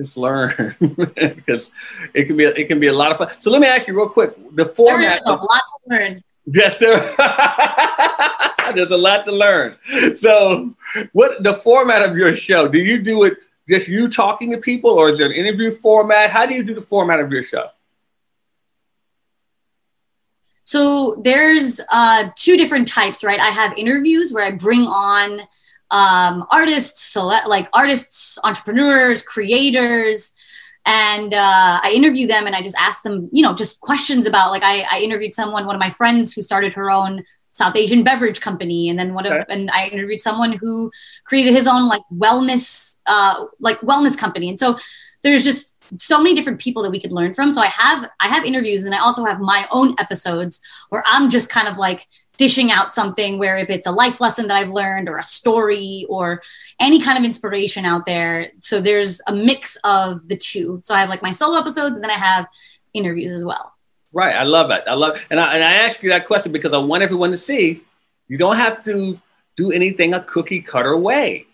just 0.00 0.16
learn 0.16 0.76
because 0.80 1.70
it 2.14 2.24
can 2.24 2.36
be 2.36 2.44
it 2.44 2.68
can 2.68 2.78
be 2.80 2.88
a 2.88 2.92
lot 2.92 3.12
of 3.12 3.18
fun. 3.18 3.30
So 3.38 3.50
let 3.50 3.60
me 3.60 3.66
ask 3.66 3.88
you 3.88 3.96
real 3.96 4.08
quick: 4.08 4.36
the 4.54 4.66
format. 4.66 5.20
There's 5.24 5.40
a 5.40 5.42
lot 5.42 5.62
to 5.68 5.78
learn. 5.86 6.24
Yes, 6.46 6.78
there. 6.78 6.96
there's 8.74 8.90
a 8.90 8.96
lot 8.96 9.24
to 9.24 9.32
learn. 9.32 9.76
So, 10.16 10.74
what 11.12 11.42
the 11.42 11.54
format 11.54 12.02
of 12.02 12.16
your 12.16 12.34
show? 12.36 12.68
Do 12.68 12.78
you 12.78 13.02
do 13.02 13.24
it 13.24 13.38
just 13.68 13.88
you 13.88 14.08
talking 14.08 14.50
to 14.52 14.58
people, 14.58 14.90
or 14.90 15.10
is 15.10 15.18
there 15.18 15.26
an 15.26 15.32
interview 15.32 15.72
format? 15.72 16.30
How 16.30 16.46
do 16.46 16.54
you 16.54 16.62
do 16.62 16.74
the 16.74 16.80
format 16.80 17.20
of 17.20 17.32
your 17.32 17.42
show? 17.42 17.68
So 20.62 21.20
there's 21.22 21.80
uh, 21.92 22.30
two 22.34 22.56
different 22.56 22.88
types, 22.88 23.22
right? 23.22 23.38
I 23.38 23.50
have 23.50 23.72
interviews 23.76 24.32
where 24.32 24.44
I 24.44 24.50
bring 24.50 24.82
on 24.82 25.40
um, 25.90 26.44
artists, 26.50 27.14
like 27.16 27.68
artists, 27.72 28.38
entrepreneurs, 28.44 29.22
creators, 29.22 30.34
and 30.84 31.34
uh, 31.34 31.80
I 31.82 31.92
interview 31.94 32.26
them 32.26 32.46
and 32.46 32.54
I 32.54 32.62
just 32.62 32.76
ask 32.78 33.02
them, 33.02 33.28
you 33.32 33.42
know, 33.42 33.54
just 33.54 33.80
questions 33.80 34.24
about 34.24 34.50
like 34.52 34.62
I, 34.62 34.86
I 34.90 35.00
interviewed 35.00 35.34
someone, 35.34 35.66
one 35.66 35.74
of 35.74 35.80
my 35.80 35.90
friends 35.90 36.32
who 36.32 36.42
started 36.42 36.74
her 36.74 36.90
own 36.90 37.24
South 37.50 37.74
Asian 37.74 38.04
beverage 38.04 38.40
company, 38.40 38.90
and 38.90 38.98
then 38.98 39.14
one 39.14 39.26
okay. 39.26 39.38
of, 39.38 39.46
and 39.48 39.70
I 39.70 39.86
interviewed 39.86 40.20
someone 40.20 40.52
who 40.52 40.90
created 41.24 41.54
his 41.54 41.66
own 41.66 41.88
like 41.88 42.02
wellness, 42.12 42.98
uh, 43.06 43.46
like 43.58 43.80
wellness 43.80 44.16
company, 44.16 44.50
and 44.50 44.60
so 44.60 44.78
there's 45.22 45.42
just 45.42 45.75
so 45.98 46.18
many 46.18 46.34
different 46.34 46.60
people 46.60 46.82
that 46.82 46.90
we 46.90 47.00
could 47.00 47.12
learn 47.12 47.34
from. 47.34 47.50
So 47.50 47.60
I 47.60 47.66
have 47.66 48.10
I 48.20 48.28
have 48.28 48.44
interviews, 48.44 48.84
and 48.84 48.94
I 48.94 48.98
also 48.98 49.24
have 49.24 49.40
my 49.40 49.66
own 49.70 49.94
episodes 49.98 50.60
where 50.90 51.02
I'm 51.06 51.30
just 51.30 51.48
kind 51.48 51.68
of 51.68 51.76
like 51.76 52.06
dishing 52.36 52.70
out 52.70 52.92
something 52.92 53.38
where 53.38 53.56
if 53.56 53.70
it's 53.70 53.86
a 53.86 53.90
life 53.90 54.20
lesson 54.20 54.46
that 54.48 54.56
I've 54.56 54.68
learned 54.68 55.08
or 55.08 55.18
a 55.18 55.24
story 55.24 56.04
or 56.08 56.42
any 56.80 57.00
kind 57.00 57.18
of 57.18 57.24
inspiration 57.24 57.84
out 57.86 58.04
there. 58.04 58.52
So 58.60 58.80
there's 58.80 59.20
a 59.26 59.34
mix 59.34 59.76
of 59.84 60.28
the 60.28 60.36
two. 60.36 60.80
So 60.82 60.94
I 60.94 61.00
have 61.00 61.08
like 61.08 61.22
my 61.22 61.30
solo 61.30 61.58
episodes, 61.58 61.96
and 61.96 62.04
then 62.04 62.10
I 62.10 62.14
have 62.14 62.46
interviews 62.92 63.32
as 63.32 63.44
well. 63.44 63.72
Right. 64.12 64.34
I 64.34 64.44
love 64.44 64.70
it. 64.70 64.84
I 64.86 64.94
love, 64.94 65.22
and 65.30 65.38
I, 65.38 65.54
and 65.54 65.64
I 65.64 65.74
ask 65.74 66.02
you 66.02 66.10
that 66.10 66.26
question 66.26 66.52
because 66.52 66.72
I 66.72 66.78
want 66.78 67.02
everyone 67.02 67.30
to 67.32 67.36
see 67.36 67.82
you 68.28 68.38
don't 68.38 68.56
have 68.56 68.84
to 68.84 69.20
do 69.56 69.72
anything 69.72 70.14
a 70.14 70.22
cookie 70.22 70.60
cutter 70.60 70.96
way. 70.96 71.46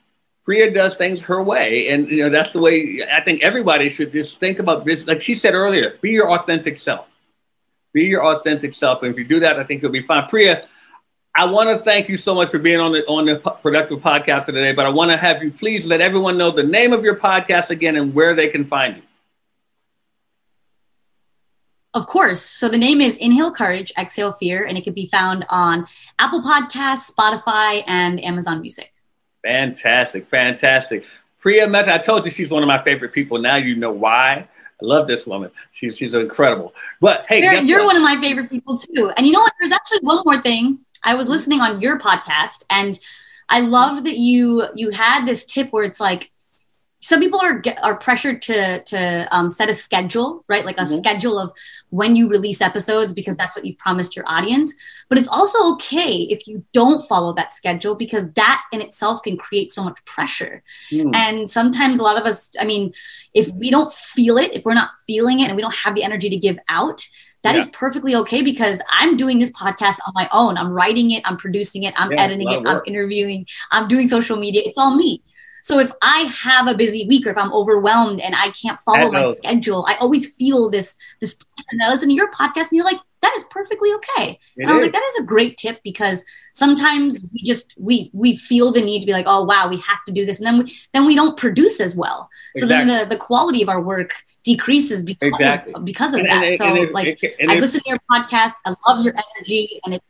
Priya 0.45 0.73
does 0.73 0.97
things 0.97 1.21
her 1.23 1.43
way, 1.43 1.89
and 1.89 2.11
you 2.11 2.25
know 2.25 2.31
that's 2.31 2.53
the 2.53 2.61
way 2.61 3.07
I 3.11 3.21
think 3.21 3.43
everybody 3.43 3.89
should 3.89 4.13
just 4.13 4.41
think 4.41 4.59
about 4.59 4.85
this. 4.85 5.07
Like 5.07 5.21
she 5.21 5.35
said 5.35 5.55
earlier, 5.55 5.99
be 6.01 6.11
your 6.11 6.33
authentic 6.33 6.79
self. 6.79 7.07
Be 7.93 8.05
your 8.05 8.25
authentic 8.25 8.75
self, 8.75 9.03
and 9.03 9.13
if 9.13 9.19
you 9.19 9.25
do 9.25 9.41
that, 9.41 9.59
I 9.59 9.65
think 9.65 9.83
you'll 9.83 9.93
be 9.93 10.03
fine. 10.03 10.27
Priya, 10.29 10.67
I 11.35 11.47
want 11.47 11.69
to 11.69 11.85
thank 11.85 12.09
you 12.09 12.17
so 12.17 12.35
much 12.35 12.51
for 12.51 12.59
being 12.59 12.81
on 12.81 12.93
the 12.93 13.07
on 13.07 13.25
the 13.25 13.37
productive 13.37 14.01
podcast 14.01 14.47
today. 14.47 14.73
But 14.73 14.85
I 14.87 14.89
want 14.89 15.11
to 15.13 15.17
have 15.17 15.43
you 15.43 15.51
please 15.51 15.87
let 15.87 16.01
everyone 16.01 16.37
know 16.37 16.51
the 16.51 16.63
name 16.63 16.93
of 16.93 17.05
your 17.05 17.17
podcast 17.17 17.71
again 17.71 17.97
and 17.97 18.13
where 18.13 18.35
they 18.35 18.49
can 18.49 18.65
find 18.65 18.97
you. 18.97 19.03
Of 21.95 22.07
course. 22.07 22.41
So 22.41 22.69
the 22.69 22.79
name 22.79 23.01
is 23.01 23.17
Inhale 23.19 23.53
Courage, 23.53 23.93
Exhale 23.99 24.33
Fear, 24.33 24.65
and 24.65 24.79
it 24.79 24.85
can 24.85 24.95
be 24.95 25.09
found 25.13 25.45
on 25.51 25.87
Apple 26.19 26.43
Podcasts, 26.43 27.11
Spotify, 27.13 27.83
and 27.87 28.23
Amazon 28.25 28.63
Music. 28.63 28.92
Fantastic, 29.43 30.29
fantastic. 30.29 31.05
Priya 31.39 31.67
Mehta, 31.67 31.95
I 31.95 31.99
told 31.99 32.25
you 32.25 32.31
she's 32.31 32.51
one 32.51 32.63
of 32.63 32.69
my 32.69 32.83
favorite 32.83 33.13
people. 33.13 33.39
Now 33.39 33.57
you 33.57 33.75
know 33.77 33.93
why. 33.93 34.49
I 34.83 34.85
love 34.85 35.07
this 35.07 35.27
woman. 35.27 35.51
She's 35.73 35.97
she's 35.97 36.15
incredible. 36.15 36.75
But 37.01 37.25
hey, 37.29 37.43
you're, 37.43 37.55
you're 37.55 37.85
one 37.85 37.97
of 37.97 38.03
my 38.03 38.21
favorite 38.21 38.51
people 38.51 38.77
too. 38.77 39.13
And 39.17 39.27
you 39.27 39.33
know 39.33 39.41
what? 39.41 39.53
There's 39.61 39.73
actually 39.73 40.01
one 40.01 40.23
more 40.25 40.41
thing. 40.41 40.81
I 41.05 41.15
was 41.15 41.29
listening 41.29 41.61
on 41.61 41.81
your 41.81 41.99
podcast, 41.99 42.65
and 42.71 42.99
I 43.49 43.61
love 43.61 44.05
that 44.05 44.19
you 44.19 44.67
you 44.75 44.91
had 44.91 45.27
this 45.27 45.45
tip 45.45 45.73
where 45.73 45.85
it's 45.85 46.01
like 46.01 46.32
some 47.03 47.19
people 47.19 47.41
are 47.41 47.61
are 47.83 47.99
pressured 47.99 48.41
to 48.43 48.83
to 48.85 49.29
um, 49.33 49.49
set 49.49 49.69
a 49.69 49.75
schedule, 49.75 50.45
right? 50.49 50.65
Like 50.65 50.79
a 50.79 50.83
mm-hmm. 50.83 50.95
schedule 50.95 51.39
of 51.39 51.53
when 51.91 52.15
you 52.15 52.29
release 52.29 52.61
episodes 52.61 53.13
because 53.13 53.37
that's 53.37 53.57
what 53.57 53.65
you've 53.65 53.79
promised 53.79 54.15
your 54.15 54.25
audience. 54.29 54.75
But 55.09 55.19
it's 55.19 55.29
also 55.29 55.73
okay 55.75 56.13
if 56.31 56.47
you 56.47 56.65
don't 56.73 57.07
follow 57.09 57.35
that 57.35 57.51
schedule 57.51 57.97
because 57.97 58.31
that 58.35 58.63
in 58.73 58.81
itself 58.81 59.23
can 59.23 59.37
create 59.37 59.73
so 59.73 59.83
much 59.83 60.03
pressure. 60.05 60.63
Mm. 60.93 61.15
And 61.15 61.51
sometimes 61.51 61.99
a 61.99 62.05
lot 62.05 62.17
of 62.17 62.25
us, 62.25 62.53
I 62.61 62.65
mean, 62.65 62.93
if 63.35 63.49
we 63.51 63.71
don't 63.71 63.93
feel 63.93 64.39
it, 64.39 64.53
if 64.55 64.65
we're 64.65 64.75
not 64.75 64.91
feeling 65.07 65.41
it, 65.41 65.49
and 65.49 65.57
we 65.57 65.63
don't 65.63 65.75
have 65.75 65.97
the 65.97 66.05
energy 66.05 66.31
to 66.31 66.37
give 66.37 66.59
out, 66.69 67.05
that 67.43 67.57
yeah. 67.57 67.63
is 67.63 67.67
perfectly 67.71 68.15
okay 68.15 68.43
because 68.43 68.81
I'm 68.89 69.17
doing 69.17 69.41
this 69.41 69.51
podcast 69.51 69.99
on 70.07 70.13
my 70.15 70.29
own. 70.31 70.57
I'm 70.57 70.71
writing 70.71 71.11
it, 71.11 71.23
I'm 71.27 71.37
producing 71.37 71.83
it, 71.83 71.95
I'm 71.97 72.13
yeah, 72.13 72.23
editing 72.23 72.49
it, 72.49 72.65
I'm 72.65 72.81
interviewing, 72.87 73.47
I'm 73.73 73.89
doing 73.89 74.07
social 74.07 74.37
media. 74.37 74.63
It's 74.65 74.79
all 74.79 74.95
me. 74.95 75.21
So 75.63 75.79
if 75.79 75.91
I 76.03 76.33
have 76.43 76.67
a 76.67 76.75
busy 76.75 77.07
week 77.07 77.27
or 77.27 77.31
if 77.31 77.39
I'm 77.39 77.53
overwhelmed 77.53 78.21
and 78.21 78.35
I 78.37 78.51
can't 78.51 78.79
follow 78.81 79.11
my 79.11 79.33
schedule, 79.33 79.87
I 79.89 79.95
always 79.95 80.35
feel 80.35 80.71
this 80.71 80.97
this 81.21 81.39
and 81.71 81.81
I 81.83 81.89
listen 81.89 82.09
to 82.09 82.15
your 82.15 82.31
podcast 82.33 82.71
and 82.71 82.73
you're 82.73 82.85
like, 82.85 82.99
that 83.23 83.33
is 83.37 83.45
perfectly 83.45 83.93
okay. 83.95 84.41
It 84.57 84.63
and 84.63 84.71
I 84.71 84.73
was 84.73 84.83
is. 84.83 84.87
like, 84.87 84.93
that 84.93 85.05
is 85.11 85.21
a 85.21 85.23
great 85.23 85.57
tip 85.57 85.81
because 85.85 86.25
sometimes 86.55 87.25
we 87.33 87.43
just 87.43 87.77
we 87.81 88.11
we 88.13 88.37
feel 88.37 88.73
the 88.73 88.81
need 88.81 89.01
to 89.01 89.07
be 89.07 89.13
like, 89.13 89.27
oh 89.29 89.45
wow, 89.45 89.69
we 89.69 89.77
have 89.77 90.05
to 90.07 90.13
do 90.13 90.27
this. 90.27 90.39
And 90.39 90.47
then 90.47 90.59
we 90.59 90.77
then 90.93 91.07
we 91.07 91.15
don't 91.15 91.39
produce 91.39 91.81
as 91.81 91.97
well. 91.97 92.29
So 92.57 92.67
then 92.67 92.89
the, 92.89 93.07
the 93.09 93.17
quality 93.17 93.63
of 93.63 93.69
our 93.69 93.81
work 93.81 94.13
decreases 94.43 95.05
because 95.05 95.29
exactly. 95.29 95.75
of 95.75 95.85
because 95.85 96.13
of 96.15 96.21
and, 96.21 96.29
that. 96.29 96.45
And, 96.45 96.59
so 96.59 96.75
and 96.75 96.91
like 96.93 97.21
I 97.49 97.55
listen 97.55 97.81
to 97.81 97.89
your 97.89 98.01
podcast, 98.11 98.55
I 98.67 98.75
love 98.89 99.05
your 99.05 99.15
energy 99.37 99.81
and 99.85 99.95
it's 99.95 100.07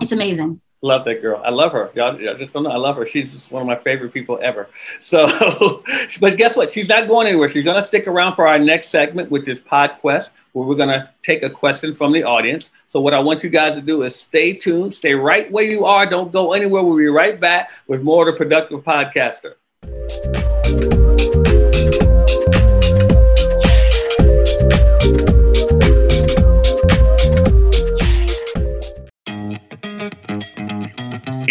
it's 0.00 0.12
amazing. 0.12 0.60
Love 0.82 1.04
that 1.04 1.20
girl. 1.20 1.42
I 1.44 1.50
love 1.50 1.72
her. 1.72 1.90
Y'all, 1.94 2.18
y'all, 2.18 2.34
just 2.36 2.54
don't 2.54 2.62
know. 2.62 2.70
I 2.70 2.78
love 2.78 2.96
her. 2.96 3.04
She's 3.04 3.30
just 3.30 3.52
one 3.52 3.60
of 3.60 3.66
my 3.66 3.76
favorite 3.76 4.12
people 4.14 4.38
ever. 4.42 4.68
So, 5.00 5.82
but 6.20 6.36
guess 6.36 6.56
what? 6.56 6.70
She's 6.70 6.88
not 6.88 7.08
going 7.08 7.26
anywhere. 7.26 7.48
She's 7.48 7.64
going 7.64 7.76
to 7.76 7.82
stick 7.82 8.06
around 8.06 8.34
for 8.34 8.46
our 8.46 8.58
next 8.58 8.88
segment, 8.88 9.30
which 9.30 9.48
is 9.48 9.58
PodQuest, 9.60 10.30
where 10.52 10.66
we're 10.66 10.76
going 10.76 10.88
to 10.88 11.10
take 11.22 11.42
a 11.42 11.50
question 11.50 11.94
from 11.94 12.12
the 12.12 12.22
audience. 12.22 12.70
So, 12.88 13.00
what 13.00 13.14
I 13.14 13.18
want 13.18 13.42
you 13.42 13.50
guys 13.50 13.74
to 13.74 13.80
do 13.80 14.02
is 14.02 14.14
stay 14.14 14.54
tuned, 14.54 14.94
stay 14.94 15.14
right 15.14 15.50
where 15.50 15.64
you 15.64 15.84
are. 15.84 16.06
Don't 16.06 16.32
go 16.32 16.52
anywhere. 16.52 16.82
We'll 16.82 16.96
be 16.96 17.06
right 17.06 17.40
back 17.40 17.70
with 17.86 18.02
more 18.02 18.28
of 18.28 18.34
the 18.34 18.38
Productive 18.38 18.80
Podcaster. 18.84 19.54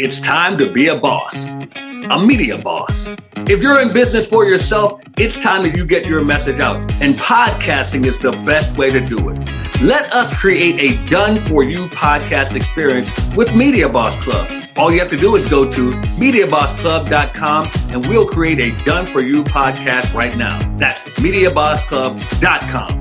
It's 0.02 0.18
time 0.18 0.58
to 0.60 0.72
be 0.72 0.88
a 0.88 0.96
boss, 0.96 1.44
a 1.44 2.26
media 2.26 2.58
boss. 2.58 3.10
If 3.50 3.62
you're 3.62 3.82
in 3.82 3.92
business 3.92 4.26
for 4.26 4.46
yourself, 4.46 5.02
it's 5.18 5.36
time 5.36 5.64
that 5.64 5.76
you 5.76 5.86
get 5.86 6.06
your 6.06 6.24
message 6.24 6.62
out. 6.62 6.78
And 7.02 7.16
podcasting 7.16 8.06
is 8.06 8.18
the 8.18 8.32
best 8.32 8.78
way 8.78 8.92
to 8.92 9.02
do 9.02 9.28
it. 9.28 9.38
Let 9.82 10.14
us 10.14 10.34
create 10.34 10.80
a 10.80 11.10
done 11.10 11.46
for 11.48 11.66
you 11.66 11.90
podcast 11.90 12.56
experience 12.56 13.12
with 13.36 13.54
Media 13.54 13.90
Boss 13.90 14.16
Club. 14.24 14.64
All 14.78 14.90
you 14.90 15.00
have 15.00 15.10
to 15.10 15.18
do 15.18 15.36
is 15.36 15.50
go 15.50 15.70
to 15.70 15.92
MediaBossClub.com 15.92 17.70
and 17.90 18.06
we'll 18.08 18.26
create 18.26 18.62
a 18.62 18.72
done 18.86 19.12
for 19.12 19.20
you 19.20 19.44
podcast 19.44 20.14
right 20.14 20.38
now. 20.38 20.60
That's 20.78 21.02
MediaBossClub.com. 21.20 22.99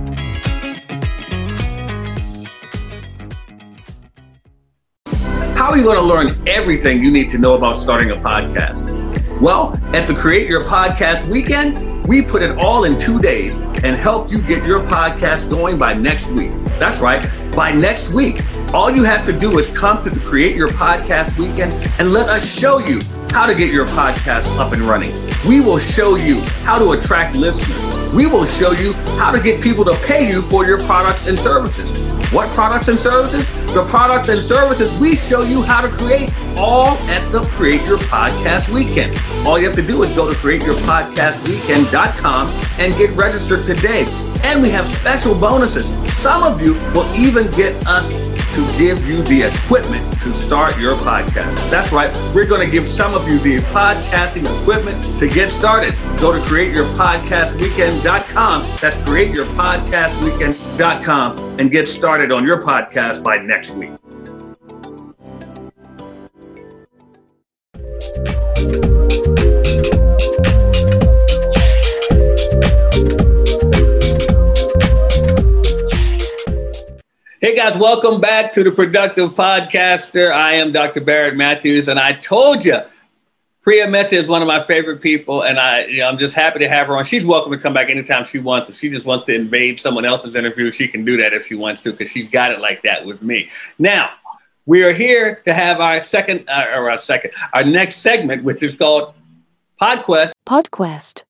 How 5.69 5.75
are 5.75 5.77
you 5.77 5.85
going 5.85 5.99
to 5.99 6.03
learn 6.03 6.49
everything 6.49 7.05
you 7.05 7.11
need 7.11 7.29
to 7.29 7.37
know 7.37 7.53
about 7.53 7.77
starting 7.77 8.11
a 8.11 8.17
podcast? 8.17 8.89
Well, 9.39 9.79
at 9.95 10.09
the 10.09 10.15
Create 10.15 10.49
Your 10.49 10.65
Podcast 10.65 11.31
weekend, 11.31 12.07
we 12.07 12.23
put 12.23 12.41
it 12.41 12.57
all 12.57 12.85
in 12.85 12.97
two 12.97 13.19
days 13.19 13.59
and 13.59 13.95
help 13.95 14.33
you 14.33 14.41
get 14.41 14.65
your 14.65 14.81
podcast 14.81 15.51
going 15.51 15.77
by 15.77 15.93
next 15.93 16.29
week. 16.29 16.53
That's 16.79 17.01
right, 17.01 17.23
by 17.55 17.71
next 17.71 18.09
week. 18.09 18.43
All 18.73 18.91
you 18.91 19.05
have 19.05 19.27
to 19.27 19.33
do 19.39 19.59
is 19.59 19.69
come 19.69 20.03
to 20.05 20.09
the 20.09 20.21
Create 20.21 20.57
Your 20.57 20.69
Podcast 20.69 21.39
weekend 21.39 21.71
and 21.99 22.15
let 22.15 22.31
us 22.31 22.51
show 22.51 22.79
you 22.79 22.99
how 23.29 23.45
to 23.45 23.55
get 23.55 23.71
your 23.71 23.85
podcast 23.89 24.49
up 24.59 24.73
and 24.73 24.81
running. 24.81 25.13
We 25.47 25.61
will 25.61 25.79
show 25.79 26.17
you 26.17 26.41
how 26.65 26.79
to 26.79 26.93
attract 26.93 27.37
listeners. 27.37 28.11
We 28.15 28.27
will 28.27 28.47
show 28.47 28.73
you 28.73 28.95
how 29.19 29.31
to 29.33 29.39
get 29.39 29.63
people 29.63 29.85
to 29.85 29.95
pay 30.07 30.27
you 30.31 30.41
for 30.41 30.65
your 30.65 30.79
products 30.79 31.27
and 31.27 31.39
services. 31.39 32.18
What 32.31 32.51
products 32.51 32.89
and 32.89 32.99
services? 32.99 33.49
The 33.73 33.87
products 33.89 34.29
and 34.29 34.39
services 34.41 34.93
we 35.01 35.17
show 35.17 35.41
you 35.43 35.63
how 35.63 35.81
to 35.81 35.89
create 35.89 36.31
all 36.59 36.89
at 37.09 37.27
the 37.33 37.41
Create 37.53 37.83
Your 37.87 37.97
Podcast 37.99 38.69
Weekend. 38.69 39.17
All 39.47 39.59
you 39.59 39.65
have 39.67 39.77
to 39.77 39.83
do 39.83 40.03
is 40.03 40.15
go 40.15 40.31
to 40.31 40.37
createyourpodcastweekend.com 40.39 42.49
and 42.79 42.95
get 42.99 43.17
registered 43.17 43.65
today. 43.65 44.05
And 44.45 44.63
we 44.63 44.71
have 44.71 44.87
special 44.87 45.39
bonuses. 45.39 45.91
Some 46.17 46.43
of 46.43 46.63
you 46.63 46.73
will 46.95 47.13
even 47.15 47.51
get 47.53 47.87
us 47.87 48.09
to 48.55 48.61
give 48.79 49.07
you 49.07 49.23
the 49.23 49.43
equipment 49.43 50.11
to 50.23 50.33
start 50.33 50.79
your 50.79 50.97
podcast. 50.97 51.55
That's 51.71 51.93
right. 51.93 52.11
We're 52.35 52.47
going 52.47 52.65
to 52.65 52.71
give 52.71 52.89
some 52.89 53.13
of 53.15 53.29
you 53.29 53.39
the 53.39 53.59
podcasting 53.71 54.47
equipment 54.61 55.05
to 55.19 55.29
get 55.29 55.51
started. 55.51 55.93
Go 56.19 56.33
to 56.33 56.39
createyourpodcastweekend.com. 56.41 58.63
That's 58.81 58.97
createyourpodcastweekend.com 58.97 61.61
and 61.61 61.71
get 61.71 61.89
started 61.89 62.33
on 62.33 62.45
your 62.45 62.61
podcast 62.63 63.23
by 63.23 63.39
next 63.39 63.71
week. 63.71 63.93
Hey 77.49 77.57
guys, 77.57 77.79
welcome 77.79 78.21
back 78.21 78.53
to 78.53 78.63
the 78.63 78.71
Productive 78.71 79.31
Podcaster. 79.31 80.31
I 80.31 80.57
am 80.57 80.71
Dr. 80.71 81.01
Barrett 81.01 81.35
Matthews, 81.35 81.89
and 81.89 81.99
I 81.99 82.13
told 82.13 82.63
you 82.63 82.79
Priya 83.63 83.89
Mehta 83.89 84.17
is 84.17 84.29
one 84.29 84.43
of 84.43 84.49
my 84.49 84.67
favorite 84.67 85.01
people, 85.01 85.45
and 85.45 85.59
I, 85.59 85.87
you 85.87 86.01
know, 86.01 86.09
I'm 86.09 86.19
just 86.19 86.35
happy 86.35 86.59
to 86.59 86.69
have 86.69 86.89
her 86.89 86.99
on. 86.99 87.07
She's 87.07 87.25
welcome 87.25 87.51
to 87.53 87.57
come 87.57 87.73
back 87.73 87.89
anytime 87.89 88.27
she 88.27 88.39
wants. 88.39 88.69
If 88.69 88.77
she 88.77 88.91
just 88.91 89.07
wants 89.07 89.25
to 89.25 89.35
invade 89.35 89.81
someone 89.81 90.05
else's 90.05 90.37
interview, 90.37 90.71
she 90.71 90.87
can 90.89 91.07
do 91.07 91.17
that 91.17 91.33
if 91.33 91.47
she 91.47 91.55
wants 91.55 91.81
to, 91.85 91.93
because 91.93 92.11
she's 92.11 92.29
got 92.29 92.53
it 92.53 92.61
like 92.61 92.83
that 92.83 93.07
with 93.07 93.23
me. 93.23 93.49
Now, 93.79 94.11
we 94.67 94.83
are 94.83 94.93
here 94.93 95.37
to 95.47 95.55
have 95.55 95.81
our 95.81 96.05
second, 96.05 96.47
uh, 96.51 96.67
or 96.75 96.91
our 96.91 96.99
second, 96.99 97.31
our 97.55 97.65
next 97.65 98.03
segment, 98.03 98.45
which 98.45 98.63
is 98.63 98.75
called 98.75 99.15
PodQuest. 99.81 100.33
PodQuest. 100.47 101.23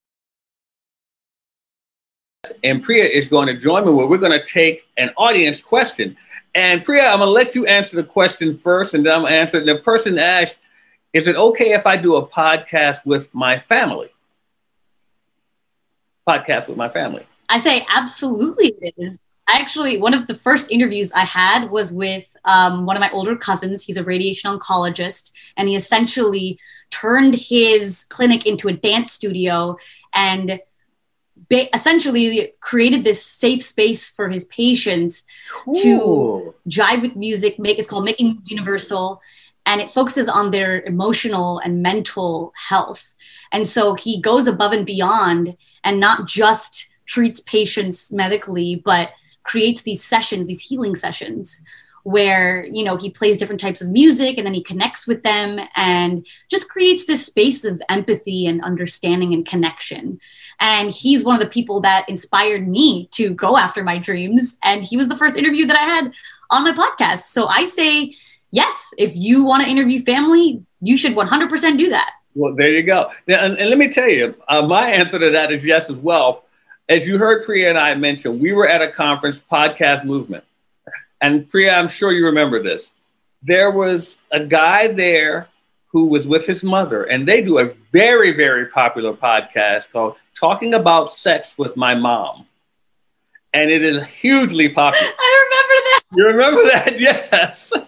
And 2.65 2.83
Priya 2.83 3.05
is 3.05 3.29
going 3.29 3.47
to 3.49 3.55
join 3.55 3.87
me 3.87 3.93
where 3.93 4.07
we're 4.07 4.19
going 4.19 4.33
to 4.33 4.45
take 4.45 4.87
an 4.97 5.11
audience 5.17 5.61
question. 5.61 6.17
And 6.55 6.85
Priya, 6.85 7.07
I'm 7.07 7.19
going 7.19 7.29
to 7.29 7.33
let 7.33 7.55
you 7.55 7.67
answer 7.67 7.97
the 7.97 8.03
question 8.03 8.57
first, 8.57 8.95
and 8.95 9.05
then 9.05 9.15
I'm 9.15 9.21
going 9.23 9.33
to 9.33 9.39
answer. 9.39 9.65
The 9.65 9.79
person 9.81 10.19
asked, 10.19 10.59
is 11.13 11.27
it 11.27 11.37
okay 11.37 11.73
if 11.73 11.87
I 11.87 11.97
do 11.97 12.17
a 12.17 12.27
podcast 12.27 13.05
with 13.05 13.33
my 13.35 13.59
family? 13.59 14.09
Podcast 16.29 16.69
with 16.69 16.77
my 16.77 16.89
family. 16.89 17.27
I 17.49 17.59
say 17.59 17.87
absolutely 17.89 18.75
it 18.81 18.95
is. 18.99 19.19
I 19.49 19.59
actually, 19.59 19.99
one 19.99 20.13
of 20.13 20.27
the 20.27 20.35
first 20.35 20.71
interviews 20.71 21.11
I 21.13 21.25
had 21.25 21.71
was 21.71 21.91
with 21.91 22.27
um, 22.45 22.85
one 22.85 22.97
of 22.97 23.01
my 23.01 23.11
older 23.11 23.35
cousins. 23.35 23.83
He's 23.83 23.97
a 23.97 24.05
radiation 24.05 24.51
oncologist, 24.51 25.33
and 25.57 25.69
he 25.69 25.77
essentially 25.77 26.59
turned 26.91 27.35
his 27.35 28.05
clinic 28.11 28.47
into 28.47 28.69
a 28.69 28.73
dance 28.73 29.13
studio 29.13 29.77
and 30.13 30.61
ba- 31.48 31.74
essentially 31.74 32.53
created 32.61 33.05
this 33.05 33.22
safe 33.22 33.62
space 33.62 34.11
for 34.11 34.29
his 34.29 34.44
patients 34.46 35.24
cool. 35.53 35.74
to 35.74 36.55
jive 36.68 37.03
with 37.03 37.16
music. 37.16 37.59
Make 37.59 37.79
it's 37.79 37.88
called 37.88 38.05
Making 38.05 38.40
Universal, 38.46 39.20
and 39.66 39.81
it 39.81 39.92
focuses 39.92 40.29
on 40.29 40.51
their 40.51 40.81
emotional 40.83 41.59
and 41.59 41.83
mental 41.83 42.53
health. 42.68 43.11
And 43.53 43.66
so 43.66 43.94
he 43.94 44.20
goes 44.20 44.46
above 44.46 44.72
and 44.72 44.87
beyond 44.87 45.57
and 45.85 46.01
not 46.01 46.29
just 46.29 46.88
treats 47.07 47.40
patients 47.40 48.12
medically, 48.12 48.83
but 48.85 49.11
creates 49.44 49.83
these 49.83 50.05
sessions, 50.05 50.46
these 50.46 50.61
healing 50.61 50.94
sessions 50.94 51.64
where 52.11 52.66
you 52.66 52.85
know 52.85 52.97
he 52.97 53.11
plays 53.11 53.37
different 53.37 53.61
types 53.61 53.81
of 53.81 53.88
music 53.90 54.38
and 54.38 54.47
then 54.47 54.55
he 54.55 54.62
connects 54.62 55.07
with 55.07 55.23
them 55.23 55.59
and 55.77 56.27
just 56.51 56.68
creates 56.68 57.07
this 57.07 57.27
space 57.27 57.64
of 57.64 57.81
empathy 57.88 58.47
and 58.47 58.62
understanding 58.62 59.33
and 59.35 59.47
connection 59.47 60.18
and 60.61 60.90
he's 60.90 61.25
one 61.25 61.37
of 61.37 61.42
the 61.42 61.49
people 61.49 61.81
that 61.81 62.09
inspired 62.09 62.66
me 62.66 63.09
to 63.12 63.35
go 63.35 63.57
after 63.57 63.83
my 63.83 63.99
dreams 63.99 64.59
and 64.62 64.85
he 64.85 64.97
was 64.97 65.09
the 65.09 65.16
first 65.16 65.37
interview 65.37 65.66
that 65.66 65.77
i 65.77 65.85
had 65.85 66.12
on 66.51 66.64
my 66.64 66.73
podcast 66.73 67.25
so 67.25 67.47
i 67.47 67.64
say 67.66 68.12
yes, 68.51 68.94
if 68.99 69.14
you 69.14 69.44
want 69.44 69.62
to 69.62 69.68
interview 69.68 70.01
family, 70.01 70.62
you 70.81 70.97
should 70.97 71.14
100% 71.14 71.79
do 71.79 71.90
that. 71.90 72.12
Well, 72.35 72.55
there 72.55 72.71
you 72.71 72.83
go. 72.83 73.11
Now, 73.27 73.44
and, 73.44 73.59
and 73.59 73.71
let 73.71 73.79
me 73.79 73.90
tell 73.90 74.09
you, 74.09 74.35
uh, 74.49 74.62
my 74.62 74.90
answer 74.90 75.18
to 75.18 75.31
that 75.31 75.53
is 75.53 75.64
yes 75.64 75.90
as 75.90 75.99
well. 75.99 76.44
As 76.88 77.07
you 77.07 77.18
heard 77.18 77.44
Priya 77.44 77.68
and 77.68 77.79
I 77.79 77.94
mention, 77.94 78.38
we 78.38 78.53
were 78.53 78.68
at 78.68 78.81
a 78.81 78.90
conference, 78.90 79.40
Podcast 79.40 80.05
Movement. 80.05 80.44
And 81.21 81.49
Priya, 81.51 81.75
I'm 81.75 81.89
sure 81.89 82.13
you 82.13 82.27
remember 82.27 82.63
this. 82.63 82.91
There 83.43 83.71
was 83.71 84.19
a 84.31 84.45
guy 84.45 84.89
there 84.89 85.49
who 85.89 86.07
was 86.07 86.27
with 86.27 86.47
his 86.47 86.63
mother, 86.63 87.05
and 87.05 87.27
they 87.27 87.43
do 87.43 87.59
a 87.59 87.73
very, 87.93 88.33
very 88.33 88.67
popular 88.67 89.13
podcast 89.13 89.91
called 89.91 90.17
Talking 90.39 90.75
About 90.75 91.11
Sex 91.11 91.57
with 91.57 91.77
My 91.77 91.95
Mom. 91.95 92.47
And 93.53 93.71
it 93.71 93.83
is 93.83 94.05
hugely 94.05 94.69
popular. 94.69 95.13
I 95.19 95.45
remember 95.47 95.75
that. 95.85 96.01
You 96.15 96.27
remember 96.27 96.63
that? 96.71 97.01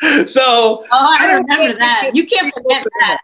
Yes. 0.00 0.32
so 0.32 0.84
oh, 0.84 0.86
I, 0.90 1.18
I 1.20 1.32
remember 1.34 1.78
that. 1.78 2.10
You 2.14 2.26
can't 2.26 2.52
forget 2.52 2.84
that. 3.00 3.20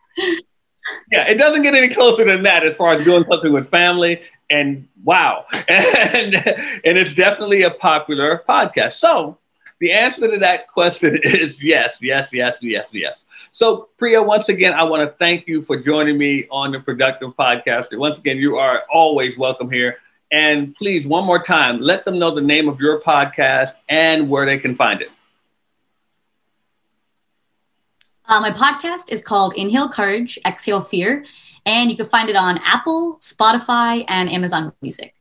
Yeah, 1.11 1.29
it 1.29 1.35
doesn't 1.35 1.63
get 1.63 1.75
any 1.75 1.89
closer 1.89 2.25
than 2.25 2.43
that 2.45 2.65
as 2.65 2.77
far 2.77 2.95
as 2.95 3.05
doing 3.05 3.25
something 3.29 3.53
with 3.53 3.69
family. 3.69 4.23
And 4.49 4.89
wow, 5.05 5.45
and 5.69 6.35
and 6.35 6.99
it's 6.99 7.13
definitely 7.13 7.63
a 7.63 7.71
popular 7.71 8.43
podcast. 8.49 8.93
So 8.93 9.39
the 9.81 9.93
answer 9.93 10.31
to 10.31 10.39
that 10.39 10.69
question 10.69 11.19
is 11.25 11.63
yes, 11.63 11.99
yes, 12.01 12.29
yes, 12.33 12.59
yes, 12.63 12.91
yes. 12.93 13.25
So, 13.51 13.89
Priya, 13.97 14.23
once 14.23 14.49
again, 14.49 14.75
I 14.75 14.85
want 14.85 15.03
to 15.03 15.17
thank 15.17 15.49
you 15.49 15.63
for 15.63 15.77
joining 15.77 16.19
me 16.19 16.47
on 16.51 16.71
the 16.73 16.81
Productive 16.81 17.31
Podcast. 17.31 17.97
Once 17.99 18.17
again, 18.17 18.37
you 18.37 18.57
are 18.57 18.83
always 18.93 19.37
welcome 19.37 19.71
here. 19.71 19.97
And 20.31 20.77
please, 20.77 21.07
one 21.07 21.25
more 21.25 21.43
time, 21.43 21.81
let 21.81 22.05
them 22.05 22.19
know 22.19 22.33
the 22.33 22.41
name 22.41 22.69
of 22.69 22.79
your 22.79 23.01
podcast 23.01 23.71
and 23.89 24.31
where 24.31 24.47
they 24.47 24.59
can 24.59 24.77
find 24.77 25.01
it. 25.03 25.11
Uh, 28.27 28.41
my 28.41 28.53
podcast 28.53 29.11
is 29.11 29.23
called 29.23 29.55
Inhale 29.57 29.89
Courage, 29.89 30.39
Exhale 30.47 30.83
Fear, 30.83 31.25
and 31.67 31.91
you 31.91 31.97
can 31.97 32.07
find 32.07 32.29
it 32.31 32.37
on 32.37 32.61
Apple, 32.65 33.19
Spotify, 33.21 34.05
and 34.07 34.31
Amazon 34.31 34.73
Music. 34.83 35.15